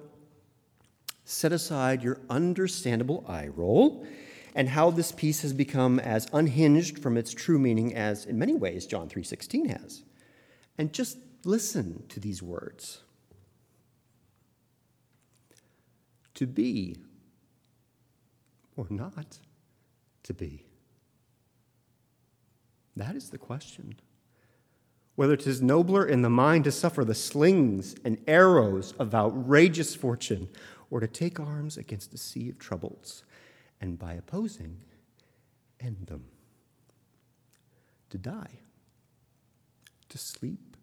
set 1.25 1.53
aside 1.53 2.03
your 2.03 2.21
understandable 2.31 3.25
eye 3.27 3.49
roll 3.49 4.07
and 4.55 4.69
how 4.69 4.91
this 4.91 5.13
piece 5.13 5.43
has 5.43 5.53
become 5.53 5.99
as 5.99 6.29
unhinged 6.33 6.99
from 6.99 7.17
its 7.17 7.33
true 7.33 7.59
meaning 7.59 7.95
as 7.95 8.25
in 8.25 8.39
many 8.39 8.55
ways 8.55 8.87
John 8.87 9.09
3:16 9.09 9.69
has. 9.69 10.03
And 10.79 10.93
just 10.93 11.19
listen 11.45 12.05
to 12.09 12.21
these 12.21 12.43
words. 12.43 13.03
To 16.35 16.47
be 16.47 16.97
or 18.77 18.87
not 18.91 19.39
to 20.23 20.35
be. 20.35 20.67
That 22.97 23.15
is 23.15 23.31
the 23.31 23.39
question. 23.39 23.97
Whether 25.15 25.37
'tis 25.37 25.63
nobler 25.63 26.07
in 26.07 26.23
the 26.23 26.31
mind 26.31 26.65
to 26.65 26.73
suffer 26.73 27.05
the 27.05 27.15
slings 27.15 27.95
and 28.05 28.19
arrows 28.27 28.93
of 28.93 29.15
outrageous 29.15 29.95
fortune, 29.95 30.49
or 30.91 31.01
to 31.01 31.07
take 31.07 31.39
arms 31.39 31.77
against 31.77 32.15
a 32.15 32.19
sea 32.19 32.49
of 32.49 32.59
troubles, 32.59 33.25
and 33.81 33.99
by 33.99 34.15
opposing, 34.15 34.83
end 35.81 36.07
them. 36.07 36.25
To 38.11 38.19
die, 38.19 38.61
to 40.09 40.19
sleep 40.19 40.77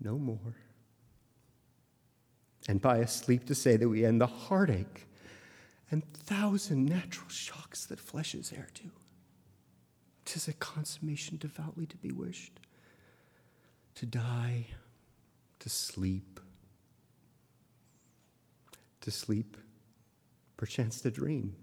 no 0.00 0.18
more. 0.18 0.56
And 2.68 2.80
by 2.80 2.98
a 2.98 3.06
sleep 3.06 3.46
to 3.46 3.54
say 3.54 3.76
that 3.76 3.88
we 3.88 4.04
end 4.04 4.20
the 4.20 4.26
heartache 4.26 5.06
and 5.90 6.04
thousand 6.12 6.86
natural 6.86 7.28
shocks 7.28 7.86
that 7.86 8.00
flesh 8.00 8.34
is 8.34 8.52
heir 8.52 8.68
to. 8.74 8.90
Tis 10.26 10.48
a 10.48 10.52
consummation 10.52 11.38
devoutly 11.38 11.86
to 11.86 11.96
be 11.96 12.10
wished. 12.12 12.60
To 13.94 14.04
die, 14.04 14.66
to 15.60 15.70
sleep, 15.70 16.38
to 19.00 19.10
sleep, 19.10 19.56
perchance 20.58 21.00
to 21.00 21.10
dream. 21.10 21.56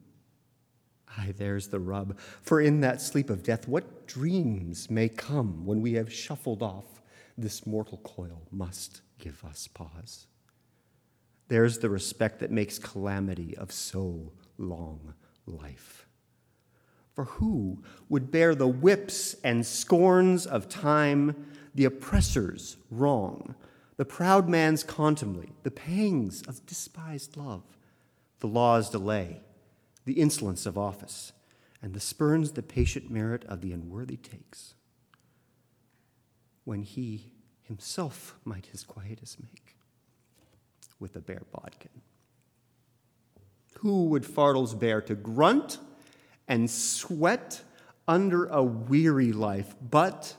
Ay, 1.16 1.34
there's 1.38 1.68
the 1.68 1.80
rub. 1.80 2.18
For 2.42 2.60
in 2.60 2.82
that 2.82 3.02
sleep 3.02 3.30
of 3.30 3.44
death, 3.44 3.68
what 3.68 4.08
dreams 4.08 4.90
may 4.90 5.10
come 5.10 5.66
when 5.66 5.82
we 5.82 5.94
have 5.94 6.12
shuffled 6.12 6.64
off 6.64 7.04
this 7.38 7.68
mortal 7.68 7.98
coil 7.98 8.42
must 8.52 9.02
give 9.20 9.44
us 9.44 9.68
pause. 9.68 10.28
There's 11.50 11.80
the 11.80 11.90
respect 11.90 12.40
that 12.40 12.50
makes 12.50 12.80
calamity 12.80 13.56
of 13.58 13.72
so 13.72 14.32
long 14.58 15.14
life. 15.46 16.08
For 17.14 17.26
who 17.26 17.84
would 18.10 18.32
bear 18.32 18.56
the 18.56 18.68
whips 18.68 19.36
and 19.44 19.66
scorns 19.66 20.46
of 20.46 20.68
time, 20.68 21.48
the 21.76 21.86
oppressor's 21.86 22.78
wrong, 22.90 23.56
the 23.98 24.06
proud 24.06 24.50
man's 24.50 24.84
contumely, 24.84 25.54
the 25.64 25.72
pangs 25.72 26.42
of 26.48 26.66
despised 26.66 27.38
love, 27.38 27.64
the 28.40 28.48
law's 28.48 28.90
delay, 28.90 29.42
the 30.06 30.14
insolence 30.14 30.66
of 30.66 30.78
office, 30.78 31.34
and 31.82 31.94
the 31.94 32.00
spurns 32.00 32.54
the 32.54 32.64
patient 32.64 33.12
merit 33.12 33.46
of 33.46 33.62
the 33.62 33.72
unworthy 33.72 34.18
takes, 34.18 34.74
when 36.64 36.82
he 36.82 37.32
himself 37.62 38.36
might 38.44 38.68
his 38.68 38.84
quietus 38.84 39.38
make 39.40 39.76
with 41.00 41.16
a 41.16 41.20
bare 41.20 41.44
bodkin? 41.52 42.02
Who 43.80 44.06
would 44.06 44.24
fardels 44.24 44.74
bear 44.74 45.02
to 45.02 45.16
grunt 45.16 45.78
and 46.48 46.70
sweat 46.70 47.62
under 48.08 48.46
a 48.46 48.64
weary 48.64 49.32
life, 49.32 49.76
but 49.82 50.36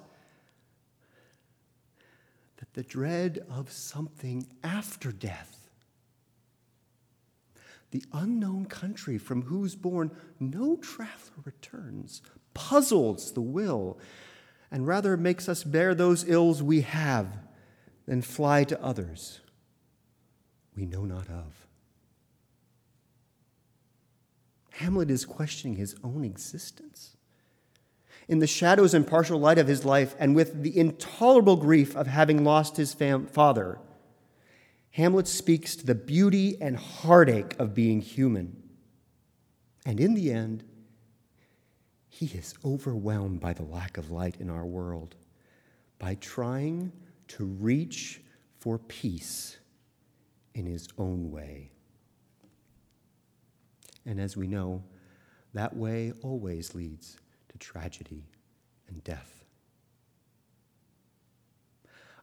that 2.56 2.72
the 2.74 2.82
dread 2.82 3.44
of 3.50 3.70
something 3.70 4.46
after 4.62 5.12
death, 5.12 5.70
the 7.90 8.04
unknown 8.12 8.66
country 8.66 9.18
from 9.18 9.42
whose 9.42 9.74
bourne 9.74 10.10
no 10.38 10.76
traveler 10.76 11.42
returns, 11.44 12.22
puzzles 12.52 13.32
the 13.32 13.40
will, 13.40 13.98
and 14.70 14.86
rather 14.86 15.16
makes 15.16 15.48
us 15.48 15.64
bear 15.64 15.94
those 15.94 16.28
ills 16.28 16.62
we 16.62 16.82
have 16.82 17.38
than 18.06 18.20
fly 18.20 18.64
to 18.64 18.82
others 18.82 19.40
we 20.76 20.86
know 20.86 21.04
not 21.04 21.28
of. 21.28 21.63
Hamlet 24.78 25.08
is 25.08 25.24
questioning 25.24 25.76
his 25.76 25.94
own 26.02 26.24
existence. 26.24 27.16
In 28.26 28.40
the 28.40 28.46
shadows 28.48 28.92
and 28.92 29.06
partial 29.06 29.38
light 29.38 29.58
of 29.58 29.68
his 29.68 29.84
life, 29.84 30.16
and 30.18 30.34
with 30.34 30.64
the 30.64 30.76
intolerable 30.76 31.56
grief 31.56 31.94
of 31.94 32.08
having 32.08 32.42
lost 32.42 32.76
his 32.76 32.92
fam- 32.92 33.26
father, 33.26 33.78
Hamlet 34.90 35.28
speaks 35.28 35.76
to 35.76 35.86
the 35.86 35.94
beauty 35.94 36.60
and 36.60 36.76
heartache 36.76 37.54
of 37.60 37.72
being 37.72 38.00
human. 38.00 38.62
And 39.86 40.00
in 40.00 40.14
the 40.14 40.32
end, 40.32 40.64
he 42.08 42.26
is 42.26 42.54
overwhelmed 42.64 43.38
by 43.38 43.52
the 43.52 43.62
lack 43.62 43.96
of 43.96 44.10
light 44.10 44.36
in 44.40 44.50
our 44.50 44.64
world 44.64 45.14
by 46.00 46.16
trying 46.16 46.90
to 47.28 47.44
reach 47.44 48.20
for 48.58 48.78
peace 48.78 49.56
in 50.52 50.66
his 50.66 50.88
own 50.98 51.30
way. 51.30 51.70
And 54.06 54.20
as 54.20 54.36
we 54.36 54.46
know, 54.46 54.82
that 55.52 55.76
way 55.76 56.12
always 56.22 56.74
leads 56.74 57.16
to 57.48 57.58
tragedy 57.58 58.24
and 58.88 59.02
death. 59.04 59.44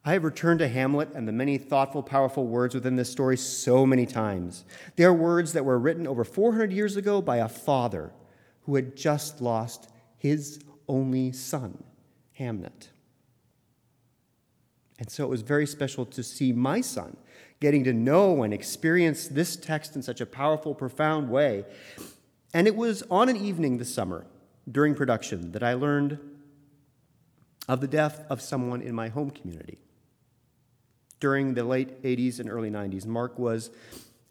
I 0.03 0.13
have 0.13 0.23
returned 0.23 0.59
to 0.59 0.67
Hamlet 0.67 1.09
and 1.13 1.27
the 1.27 1.31
many 1.31 1.57
thoughtful, 1.59 2.01
powerful 2.01 2.47
words 2.47 2.73
within 2.73 2.95
this 2.95 3.11
story 3.11 3.37
so 3.37 3.85
many 3.85 4.07
times. 4.07 4.65
They 4.95 5.03
are 5.03 5.13
words 5.13 5.53
that 5.53 5.63
were 5.63 5.77
written 5.77 6.07
over 6.07 6.23
400 6.23 6.73
years 6.73 6.97
ago 6.97 7.21
by 7.21 7.37
a 7.37 7.47
father 7.47 8.11
who 8.63 8.75
had 8.75 8.95
just 8.95 9.41
lost 9.41 9.91
his 10.17 10.59
only 10.87 11.31
son, 11.31 11.83
Hamnet. 12.39 12.89
And 14.97 15.09
so 15.09 15.23
it 15.23 15.29
was 15.29 15.41
very 15.41 15.67
special 15.67 16.05
to 16.07 16.23
see 16.23 16.51
my 16.51 16.81
son 16.81 17.15
getting 17.61 17.83
to 17.85 17.93
know 17.93 18.43
and 18.43 18.53
experience 18.53 19.27
this 19.29 19.55
text 19.55 19.95
in 19.95 20.01
such 20.01 20.19
a 20.19 20.25
powerful, 20.25 20.75
profound 20.75 21.29
way. 21.29 21.63
And 22.53 22.67
it 22.67 22.75
was 22.75 23.03
on 23.09 23.29
an 23.29 23.37
evening 23.37 23.77
this 23.77 23.93
summer 23.93 24.25
during 24.69 24.95
production 24.95 25.53
that 25.53 25.63
I 25.63 25.75
learned 25.75 26.19
of 27.69 27.79
the 27.79 27.87
death 27.87 28.25
of 28.29 28.41
someone 28.41 28.81
in 28.81 28.93
my 28.93 29.07
home 29.07 29.29
community. 29.29 29.77
During 31.19 31.53
the 31.53 31.63
late 31.63 32.01
80s 32.01 32.39
and 32.39 32.49
early 32.49 32.71
90s, 32.71 33.05
Mark 33.05 33.37
was 33.37 33.69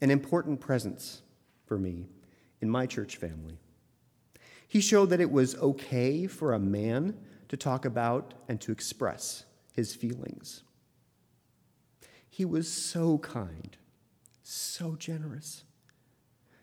an 0.01 0.11
important 0.11 0.61
presence 0.61 1.23
for 1.67 1.79
me 1.79 2.09
in 2.61 2.69
my 2.69 2.85
church 2.85 3.17
family. 3.17 3.59
He 4.67 4.81
showed 4.81 5.11
that 5.11 5.21
it 5.21 5.31
was 5.31 5.55
okay 5.57 6.27
for 6.27 6.53
a 6.53 6.59
man 6.59 7.17
to 7.49 7.57
talk 7.57 7.85
about 7.85 8.35
and 8.49 8.61
to 8.61 8.73
express 8.73 9.45
his 9.73 9.95
feelings. 9.95 10.65
He 12.31 12.45
was 12.45 12.73
so 12.73 13.19
kind, 13.19 13.77
so 14.43 14.95
generous. 14.97 15.65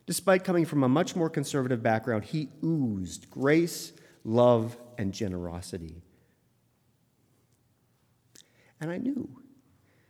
Despite 0.07 0.45
coming 0.45 0.65
from 0.65 0.83
a 0.83 0.89
much 0.89 1.15
more 1.15 1.29
conservative 1.29 1.83
background, 1.83 2.23
he 2.23 2.49
oozed 2.63 3.29
grace, 3.29 3.91
love, 4.23 4.77
and 4.97 5.13
generosity. 5.13 6.01
And 8.79 8.89
I 8.89 8.97
knew 8.97 9.29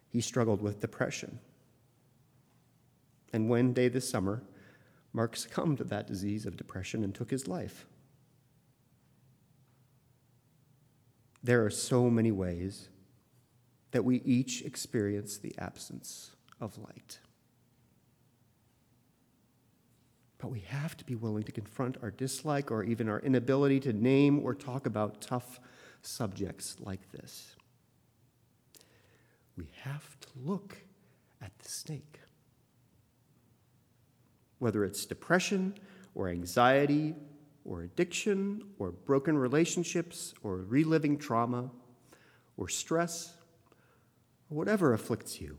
he 0.07 0.21
struggled 0.21 0.61
with 0.61 0.79
depression. 0.79 1.39
And 3.33 3.49
one 3.49 3.73
day 3.73 3.87
this 3.87 4.07
summer, 4.07 4.43
Mark 5.13 5.35
succumbed 5.35 5.79
to 5.79 5.83
that 5.85 6.05
disease 6.05 6.45
of 6.45 6.57
depression 6.57 7.03
and 7.03 7.13
took 7.13 7.31
his 7.31 7.47
life. 7.47 7.87
There 11.43 11.65
are 11.65 11.71
so 11.71 12.09
many 12.09 12.31
ways 12.31 12.89
that 13.91 14.03
we 14.03 14.17
each 14.23 14.63
experience 14.63 15.37
the 15.37 15.53
absence 15.57 16.31
of 16.59 16.77
light. 16.77 17.19
But 20.39 20.51
we 20.51 20.59
have 20.59 20.95
to 20.97 21.05
be 21.05 21.15
willing 21.15 21.43
to 21.43 21.51
confront 21.51 21.97
our 22.03 22.11
dislike 22.11 22.69
or 22.69 22.83
even 22.83 23.09
our 23.09 23.19
inability 23.19 23.79
to 23.81 23.93
name 23.93 24.39
or 24.39 24.53
talk 24.53 24.85
about 24.85 25.21
tough 25.21 25.59
subjects 26.01 26.75
like 26.79 27.11
this. 27.11 27.55
We 29.57 29.69
have 29.81 30.19
to 30.19 30.27
look 30.35 30.77
at 31.41 31.57
the 31.57 31.69
snake. 31.69 32.19
Whether 34.59 34.85
it's 34.85 35.05
depression 35.05 35.73
or 36.13 36.29
anxiety 36.29 37.15
or 37.65 37.81
addiction 37.81 38.61
or 38.77 38.91
broken 38.91 39.37
relationships 39.37 40.33
or 40.43 40.57
reliving 40.57 41.17
trauma 41.17 41.71
or 42.57 42.69
stress 42.69 43.36
whatever 44.49 44.93
afflicts 44.93 45.41
you, 45.41 45.57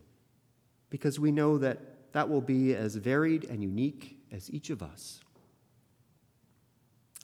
because 0.90 1.18
we 1.20 1.30
know 1.30 1.58
that 1.58 2.12
that 2.12 2.28
will 2.28 2.40
be 2.40 2.74
as 2.74 2.94
varied 2.96 3.44
and 3.44 3.62
unique 3.62 4.18
as 4.32 4.50
each 4.50 4.70
of 4.70 4.82
us. 4.82 5.20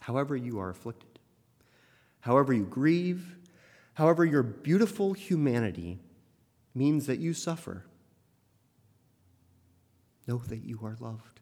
However, 0.00 0.36
you 0.36 0.58
are 0.58 0.70
afflicted, 0.70 1.18
however, 2.20 2.52
you 2.52 2.64
grieve, 2.64 3.36
however, 3.94 4.24
your 4.24 4.42
beautiful 4.42 5.12
humanity 5.14 6.00
means 6.74 7.06
that 7.06 7.18
you 7.18 7.32
suffer, 7.32 7.86
know 10.26 10.38
that 10.38 10.64
you 10.64 10.80
are 10.82 10.96
loved. 11.00 11.40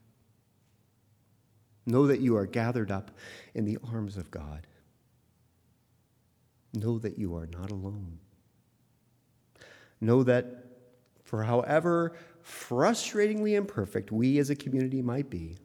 Know 1.85 2.07
that 2.07 2.21
you 2.21 2.37
are 2.37 2.47
gathered 2.47 2.93
up 2.93 3.11
in 3.55 3.65
the 3.65 3.79
arms 3.93 4.17
of 4.17 4.31
God. 4.31 4.69
Know 6.73 6.99
that 7.01 7.19
you 7.19 7.35
are 7.35 7.49
not 7.49 7.73
alone. 7.73 8.21
Know 10.03 10.25
that 10.25 10.65
for 11.23 11.45
however 11.45 12.17
frustratingly 12.45 13.55
imperfect 13.55 14.11
we 14.11 14.39
as 14.39 14.51
a 14.51 14.57
community 14.57 15.01
might 15.01 15.31
be, 15.31 15.59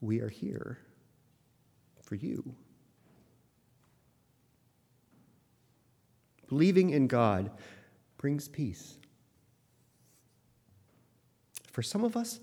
we 0.00 0.20
are 0.20 0.30
here 0.30 0.78
for 2.00 2.14
you. 2.14 2.54
Believing 6.48 6.88
in 6.88 7.06
God 7.06 7.50
brings 8.16 8.48
peace. 8.48 8.96
For 11.70 11.82
some 11.82 12.02
of 12.02 12.16
us, 12.16 12.40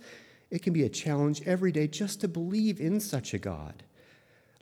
it 0.52 0.62
can 0.62 0.72
be 0.72 0.84
a 0.84 0.90
challenge 0.90 1.42
every 1.48 1.72
day 1.72 1.88
just 1.88 2.22
to 2.22 2.28
believe 2.28 2.80
in 2.80 3.00
such 3.00 3.34
a 3.34 3.40
God, 3.40 3.82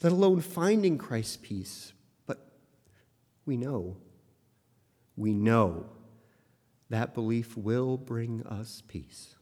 let 0.02 0.14
alone 0.14 0.40
finding 0.40 0.98
Christ's 0.98 1.38
peace. 1.42 1.92
But 2.26 2.50
we 3.46 3.58
know, 3.58 3.98
we 5.18 5.34
know 5.34 5.88
that 6.94 7.16
belief 7.16 7.58
will 7.58 7.98
bring 7.98 8.44
us 8.44 8.84
peace. 8.88 9.34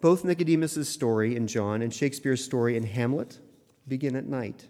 Both 0.00 0.24
Nicodemus' 0.24 0.88
story 0.88 1.36
in 1.36 1.46
John 1.46 1.80
and 1.80 1.94
Shakespeare's 1.94 2.44
story 2.44 2.76
in 2.76 2.82
Hamlet 2.82 3.38
begin 3.86 4.16
at 4.16 4.26
night, 4.26 4.66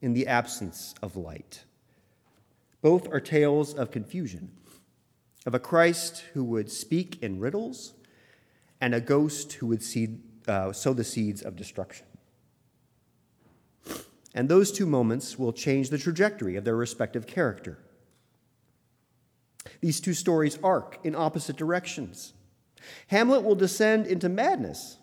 in 0.00 0.14
the 0.14 0.26
absence 0.26 0.94
of 1.02 1.16
light. 1.16 1.64
Both 2.80 3.12
are 3.12 3.20
tales 3.20 3.74
of 3.74 3.90
confusion, 3.90 4.52
of 5.44 5.54
a 5.54 5.58
Christ 5.58 6.24
who 6.32 6.44
would 6.44 6.70
speak 6.70 7.22
in 7.22 7.38
riddles 7.38 7.92
and 8.80 8.94
a 8.94 9.02
ghost 9.02 9.52
who 9.52 9.66
would 9.66 9.82
seed, 9.82 10.22
uh, 10.48 10.72
sow 10.72 10.94
the 10.94 11.04
seeds 11.04 11.42
of 11.42 11.56
destruction. 11.56 12.06
And 14.34 14.48
those 14.48 14.72
two 14.72 14.86
moments 14.86 15.38
will 15.38 15.52
change 15.52 15.90
the 15.90 15.98
trajectory 15.98 16.56
of 16.56 16.64
their 16.64 16.74
respective 16.74 17.26
character. 17.26 17.83
These 19.84 20.00
two 20.00 20.14
stories 20.14 20.58
arc 20.62 20.98
in 21.04 21.14
opposite 21.14 21.56
directions. 21.56 22.32
Hamlet 23.08 23.42
will 23.42 23.54
descend 23.54 24.06
into 24.06 24.30
madness 24.30 24.96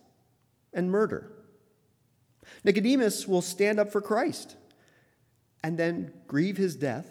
and 0.74 0.90
murder. 0.90 1.32
Nicodemus 2.64 3.28
will 3.28 3.44
stand 3.44 3.80
up 3.80 3.92
for 3.92 4.02
Christ 4.02 4.56
and 5.64 5.78
then 5.78 6.12
grieve 6.26 6.58
his 6.58 6.76
death 6.76 7.06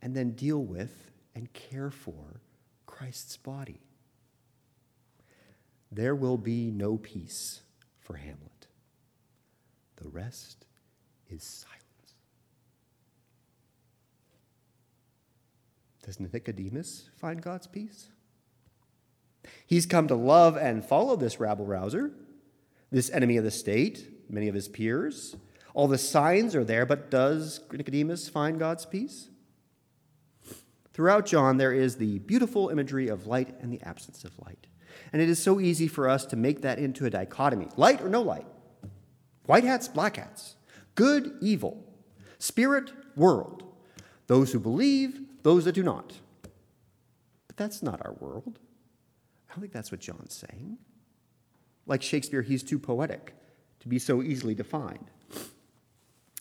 and 0.00 0.16
then 0.16 0.30
deal 0.30 0.64
with 0.64 1.10
and 1.34 1.52
care 1.52 1.90
for 1.90 2.40
Christ's 2.86 3.36
body. 3.36 3.82
There 5.92 6.14
will 6.14 6.38
be 6.38 6.70
no 6.70 6.96
peace 6.96 7.60
for 7.98 8.14
Hamlet. 8.14 8.66
The 9.96 10.08
rest 10.08 10.64
is 11.28 11.42
silence. 11.42 11.83
Does 16.04 16.20
Nicodemus 16.20 17.08
find 17.16 17.40
God's 17.40 17.66
peace? 17.66 18.08
He's 19.66 19.86
come 19.86 20.06
to 20.08 20.14
love 20.14 20.56
and 20.56 20.84
follow 20.84 21.16
this 21.16 21.40
rabble 21.40 21.64
rouser, 21.64 22.12
this 22.90 23.10
enemy 23.10 23.38
of 23.38 23.44
the 23.44 23.50
state, 23.50 24.06
many 24.28 24.48
of 24.48 24.54
his 24.54 24.68
peers. 24.68 25.34
All 25.72 25.88
the 25.88 25.98
signs 25.98 26.54
are 26.54 26.64
there, 26.64 26.84
but 26.84 27.10
does 27.10 27.60
Nicodemus 27.72 28.28
find 28.28 28.58
God's 28.58 28.84
peace? 28.84 29.30
Throughout 30.92 31.26
John, 31.26 31.56
there 31.56 31.72
is 31.72 31.96
the 31.96 32.18
beautiful 32.20 32.68
imagery 32.68 33.08
of 33.08 33.26
light 33.26 33.54
and 33.60 33.72
the 33.72 33.82
absence 33.82 34.24
of 34.24 34.38
light. 34.38 34.66
And 35.12 35.20
it 35.20 35.28
is 35.28 35.42
so 35.42 35.58
easy 35.58 35.88
for 35.88 36.08
us 36.08 36.24
to 36.26 36.36
make 36.36 36.60
that 36.62 36.78
into 36.78 37.06
a 37.06 37.10
dichotomy 37.10 37.68
light 37.76 38.00
or 38.00 38.08
no 38.08 38.22
light, 38.22 38.46
white 39.46 39.64
hats, 39.64 39.88
black 39.88 40.16
hats, 40.16 40.54
good, 40.94 41.36
evil, 41.40 41.82
spirit, 42.38 42.92
world, 43.16 43.64
those 44.28 44.52
who 44.52 44.60
believe, 44.60 45.20
those 45.44 45.64
that 45.66 45.76
do 45.76 45.84
not. 45.84 46.12
But 47.46 47.56
that's 47.56 47.82
not 47.82 48.04
our 48.04 48.14
world. 48.14 48.58
I 49.48 49.52
don't 49.54 49.60
think 49.60 49.72
that's 49.72 49.92
what 49.92 50.00
John's 50.00 50.34
saying. 50.34 50.78
Like 51.86 52.02
Shakespeare, 52.02 52.42
he's 52.42 52.64
too 52.64 52.80
poetic 52.80 53.34
to 53.80 53.88
be 53.88 54.00
so 54.00 54.22
easily 54.22 54.54
defined. 54.54 55.10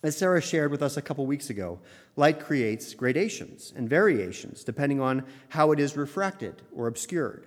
As 0.01 0.17
Sarah 0.17 0.41
shared 0.41 0.71
with 0.71 0.81
us 0.81 0.97
a 0.97 1.01
couple 1.01 1.25
weeks 1.25 1.49
ago, 1.49 1.79
light 2.15 2.39
creates 2.39 2.93
gradations 2.93 3.71
and 3.75 3.87
variations 3.87 4.63
depending 4.63 4.99
on 4.99 5.23
how 5.49 5.71
it 5.71 5.79
is 5.79 5.95
refracted 5.95 6.61
or 6.75 6.87
obscured. 6.87 7.45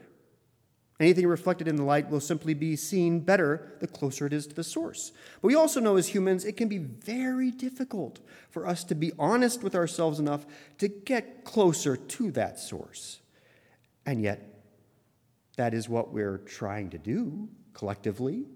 Anything 0.99 1.27
reflected 1.27 1.69
in 1.69 1.77
the 1.77 1.83
light 1.83 2.09
will 2.09 2.21
simply 2.21 2.55
be 2.55 2.75
seen 2.75 3.21
better 3.21 3.75
the 3.81 3.87
closer 3.87 4.27
it 4.27 4.33
is 4.33 4.47
to 4.47 4.55
the 4.55 4.65
source. 4.65 5.13
But 5.43 5.49
we 5.49 5.55
also 5.55 5.79
know 5.79 5.97
as 5.97 6.09
humans, 6.09 6.45
it 6.45 6.57
can 6.57 6.69
be 6.69 6.79
very 6.79 7.51
difficult 7.51 8.21
for 8.49 8.67
us 8.67 8.83
to 8.85 8.95
be 8.95 9.13
honest 9.19 9.63
with 9.63 9.75
ourselves 9.75 10.19
enough 10.19 10.47
to 10.79 10.89
get 10.89 11.45
closer 11.45 11.97
to 11.97 12.31
that 12.33 12.59
source. 12.59 13.21
And 14.07 14.23
yet, 14.23 14.63
that 15.57 15.75
is 15.75 15.89
what 15.89 16.13
we're 16.13 16.39
trying 16.39 16.91
to 16.91 16.99
do 16.99 17.49
collectively, 17.75 18.47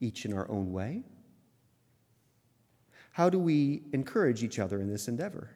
each 0.00 0.24
in 0.24 0.32
our 0.32 0.48
own 0.48 0.72
way. 0.72 1.02
How 3.12 3.30
do 3.30 3.38
we 3.38 3.82
encourage 3.92 4.44
each 4.44 4.60
other 4.60 4.80
in 4.80 4.88
this 4.88 5.08
endeavor? 5.08 5.50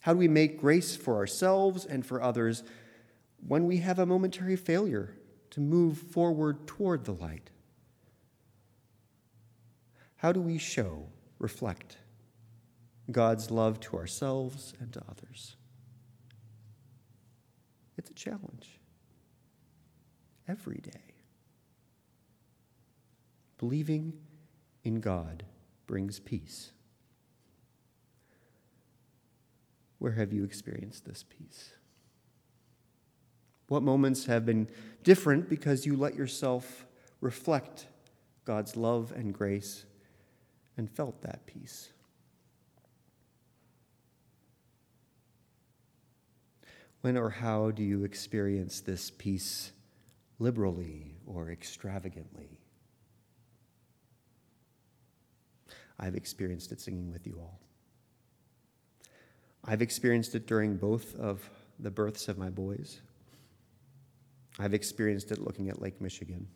How 0.00 0.12
do 0.12 0.18
we 0.20 0.28
make 0.28 0.60
grace 0.60 0.94
for 0.94 1.16
ourselves 1.16 1.84
and 1.84 2.06
for 2.06 2.22
others 2.22 2.62
when 3.44 3.66
we 3.66 3.78
have 3.78 3.98
a 3.98 4.06
momentary 4.06 4.56
failure 4.56 5.16
to 5.50 5.60
move 5.60 5.98
forward 5.98 6.66
toward 6.66 7.04
the 7.04 7.12
light? 7.12 7.50
How 10.16 10.32
do 10.32 10.40
we 10.40 10.58
show, 10.58 11.08
reflect 11.38 11.98
God's 13.10 13.50
love 13.50 13.80
to 13.80 13.96
ourselves 13.96 14.74
and 14.80 14.92
to 14.92 15.02
others? 15.08 15.56
It's 17.96 18.10
a 18.10 18.14
challenge 18.14 18.80
every 20.48 20.80
day. 20.82 21.14
Believing 23.58 24.12
in 24.84 25.00
God 25.00 25.44
brings 25.86 26.20
peace. 26.20 26.72
Where 29.98 30.12
have 30.12 30.32
you 30.32 30.44
experienced 30.44 31.06
this 31.06 31.24
peace? 31.28 31.70
What 33.68 33.82
moments 33.82 34.26
have 34.26 34.46
been 34.46 34.68
different 35.02 35.48
because 35.48 35.86
you 35.86 35.96
let 35.96 36.14
yourself 36.14 36.86
reflect 37.20 37.86
God's 38.44 38.76
love 38.76 39.12
and 39.14 39.34
grace 39.34 39.84
and 40.76 40.90
felt 40.90 41.22
that 41.22 41.46
peace? 41.46 41.90
When 47.00 47.16
or 47.16 47.30
how 47.30 47.70
do 47.70 47.82
you 47.82 48.04
experience 48.04 48.80
this 48.80 49.10
peace 49.10 49.72
liberally 50.38 51.14
or 51.26 51.50
extravagantly? 51.50 52.58
I've 55.98 56.14
experienced 56.14 56.72
it 56.72 56.80
singing 56.80 57.10
with 57.10 57.26
you 57.26 57.38
all. 57.40 57.60
I've 59.64 59.82
experienced 59.82 60.34
it 60.34 60.46
during 60.46 60.76
both 60.76 61.14
of 61.16 61.48
the 61.78 61.90
births 61.90 62.28
of 62.28 62.38
my 62.38 62.50
boys. 62.50 63.00
I've 64.58 64.74
experienced 64.74 65.30
it 65.32 65.38
looking 65.38 65.68
at 65.68 65.80
Lake 65.80 66.00
Michigan 66.00 66.48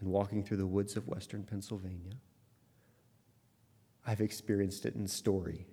and 0.00 0.08
walking 0.08 0.42
through 0.42 0.58
the 0.58 0.66
woods 0.66 0.96
of 0.96 1.08
western 1.08 1.44
Pennsylvania. 1.44 2.14
I've 4.06 4.20
experienced 4.20 4.86
it 4.86 4.94
in 4.94 5.08
story. 5.08 5.66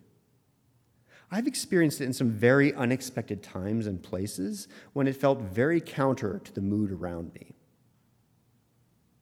I've 1.30 1.48
experienced 1.48 2.02
it 2.02 2.06
in 2.06 2.14
some 2.14 2.30
very 2.30 2.74
unexpected 2.74 3.44
times 3.44 3.88
and 3.88 4.02
places 4.02 4.68
when 4.94 5.08
it 5.08 5.18
felt 5.18 5.40
very 5.40 5.82
counter 5.82 6.40
to 6.44 6.54
the 6.54 6.62
mood 6.62 6.92
around 6.92 7.34
me. 7.34 7.54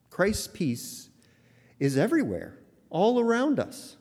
Christ's 0.09 0.47
peace 0.47 1.09
is 1.80 1.97
everywhere 1.97 2.59
all 2.89 3.19
around 3.19 3.59
us, 3.59 3.95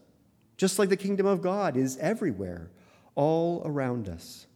just 0.56 0.78
like 0.78 0.88
the 0.88 0.96
kingdom 0.96 1.26
of 1.26 1.40
God 1.40 1.76
is 1.76 1.96
everywhere, 1.98 2.70
all 3.14 3.62
around 3.64 4.08
us. 4.08 4.46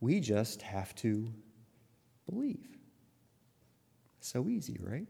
We 0.00 0.20
just 0.20 0.62
have 0.62 0.94
to 0.96 1.32
believe. 2.30 2.78
So 4.20 4.48
easy, 4.48 4.78
right? 4.80 5.08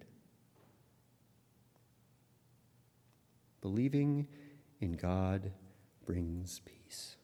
Believing 3.60 4.26
in 4.80 4.92
God 4.92 5.52
brings 6.06 6.60
peace. 6.64 7.16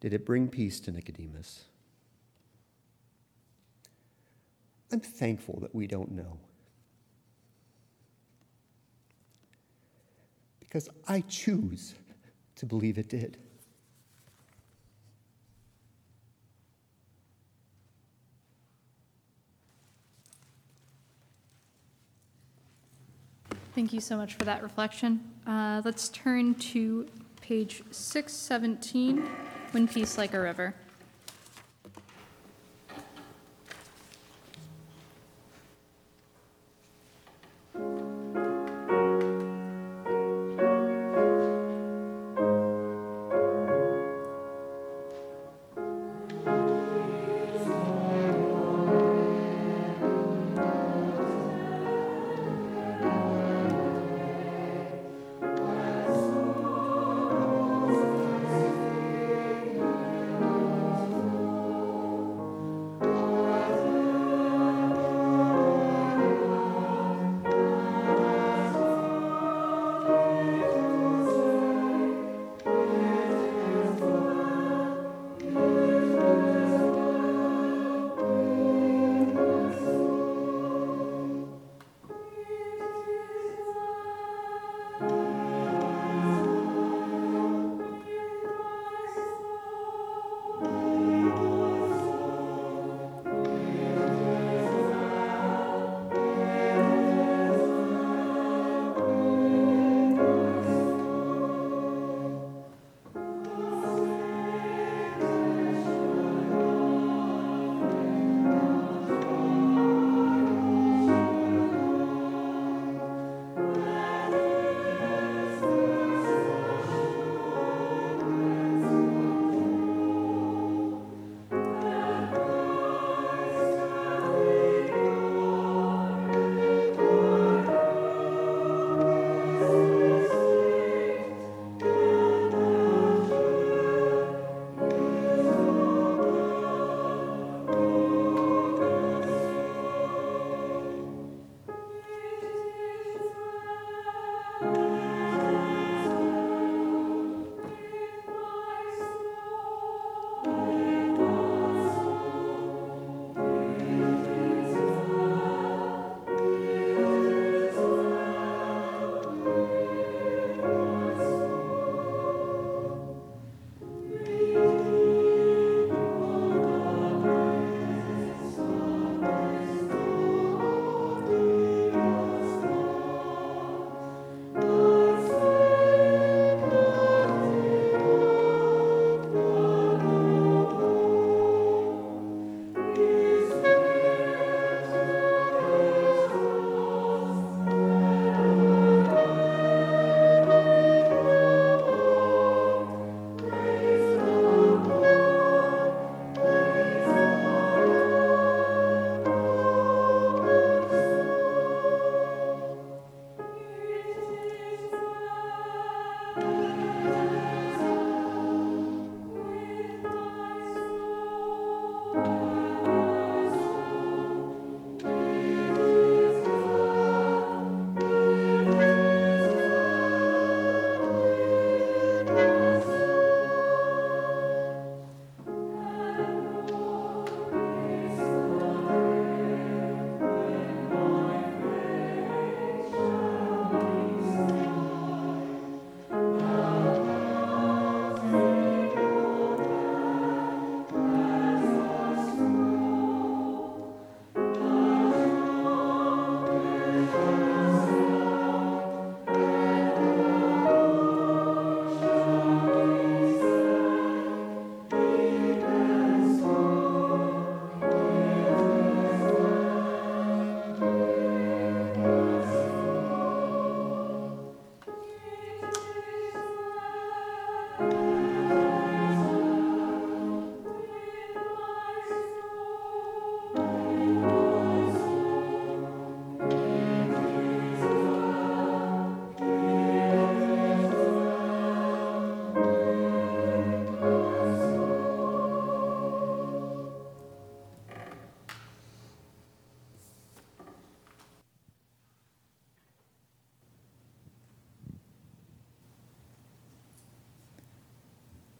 Did 0.00 0.12
it 0.12 0.26
bring 0.26 0.48
peace 0.48 0.80
to 0.80 0.90
Nicodemus? 0.90 1.64
I'm 4.92 5.00
thankful 5.00 5.58
that 5.60 5.74
we 5.74 5.86
don't 5.86 6.12
know. 6.12 6.38
because 10.76 10.90
I 11.08 11.22
choose 11.22 11.94
to 12.56 12.66
believe 12.66 12.98
it 12.98 13.08
did. 13.08 13.38
Thank 23.76 23.92
you 23.92 24.00
so 24.00 24.16
much 24.16 24.32
for 24.32 24.44
that 24.44 24.62
reflection. 24.62 25.20
Uh, 25.46 25.82
let's 25.84 26.08
turn 26.08 26.54
to 26.54 27.06
page 27.42 27.82
617, 27.90 29.18
When 29.72 29.86
Peace 29.86 30.16
Like 30.16 30.32
a 30.32 30.40
River. 30.40 30.74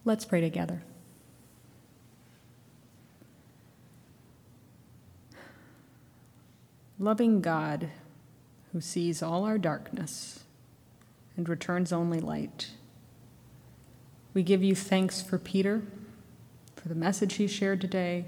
Let's 0.06 0.24
pray 0.24 0.40
together. 0.40 0.82
Loving 6.96 7.40
God, 7.40 7.90
who 8.72 8.80
sees 8.80 9.20
all 9.20 9.44
our 9.44 9.58
darkness 9.58 10.44
and 11.36 11.48
returns 11.48 11.92
only 11.92 12.20
light, 12.20 12.70
we 14.32 14.44
give 14.44 14.62
you 14.62 14.76
thanks 14.76 15.20
for 15.20 15.38
Peter, 15.38 15.82
for 16.76 16.88
the 16.88 16.94
message 16.94 17.34
he 17.34 17.48
shared 17.48 17.80
today, 17.80 18.26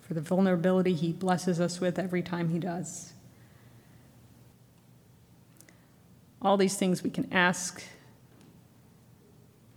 for 0.00 0.14
the 0.14 0.20
vulnerability 0.20 0.94
he 0.94 1.12
blesses 1.12 1.60
us 1.60 1.80
with 1.80 1.98
every 1.98 2.22
time 2.22 2.50
he 2.50 2.60
does. 2.60 3.12
All 6.40 6.56
these 6.56 6.76
things 6.76 7.02
we 7.02 7.10
can 7.10 7.30
ask 7.32 7.82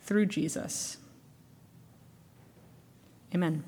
through 0.10 0.26
Jesus. 0.26 0.98
Amen. 3.36 3.64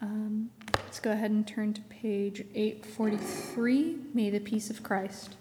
Um, 0.00 0.50
let's 0.76 1.00
go 1.00 1.10
ahead 1.10 1.32
and 1.32 1.44
turn 1.44 1.74
to 1.74 1.80
page 1.82 2.44
843. 2.54 3.96
May 4.14 4.30
the 4.30 4.38
peace 4.38 4.70
of 4.70 4.84
Christ. 4.84 5.34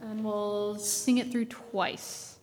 And 0.00 0.24
we'll 0.24 0.76
sing 0.76 1.18
it 1.18 1.30
through 1.30 1.44
twice. 1.44 2.38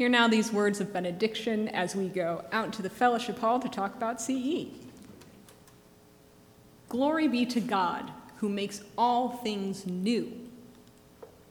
Hear 0.00 0.08
now 0.08 0.28
these 0.28 0.50
words 0.50 0.80
of 0.80 0.94
benediction 0.94 1.68
as 1.68 1.94
we 1.94 2.08
go 2.08 2.42
out 2.52 2.72
to 2.72 2.80
the 2.80 2.88
fellowship 2.88 3.38
hall 3.38 3.60
to 3.60 3.68
talk 3.68 3.94
about 3.94 4.18
CE. 4.18 4.68
Glory 6.88 7.28
be 7.28 7.44
to 7.44 7.60
God, 7.60 8.10
who 8.36 8.48
makes 8.48 8.82
all 8.96 9.28
things 9.28 9.86
new. 9.86 10.32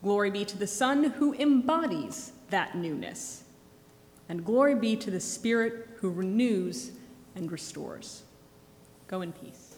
Glory 0.02 0.32
be 0.32 0.46
to 0.46 0.58
the 0.58 0.66
Son, 0.66 1.04
who 1.04 1.36
embodies 1.36 2.32
that 2.50 2.76
newness. 2.76 3.44
And 4.30 4.44
glory 4.44 4.74
be 4.74 4.96
to 4.96 5.12
the 5.12 5.20
Spirit, 5.20 5.88
who 5.98 6.10
renews 6.10 6.94
and 7.36 7.52
restores. 7.52 8.24
Go 9.08 9.22
in 9.22 9.32
peace. 9.32 9.69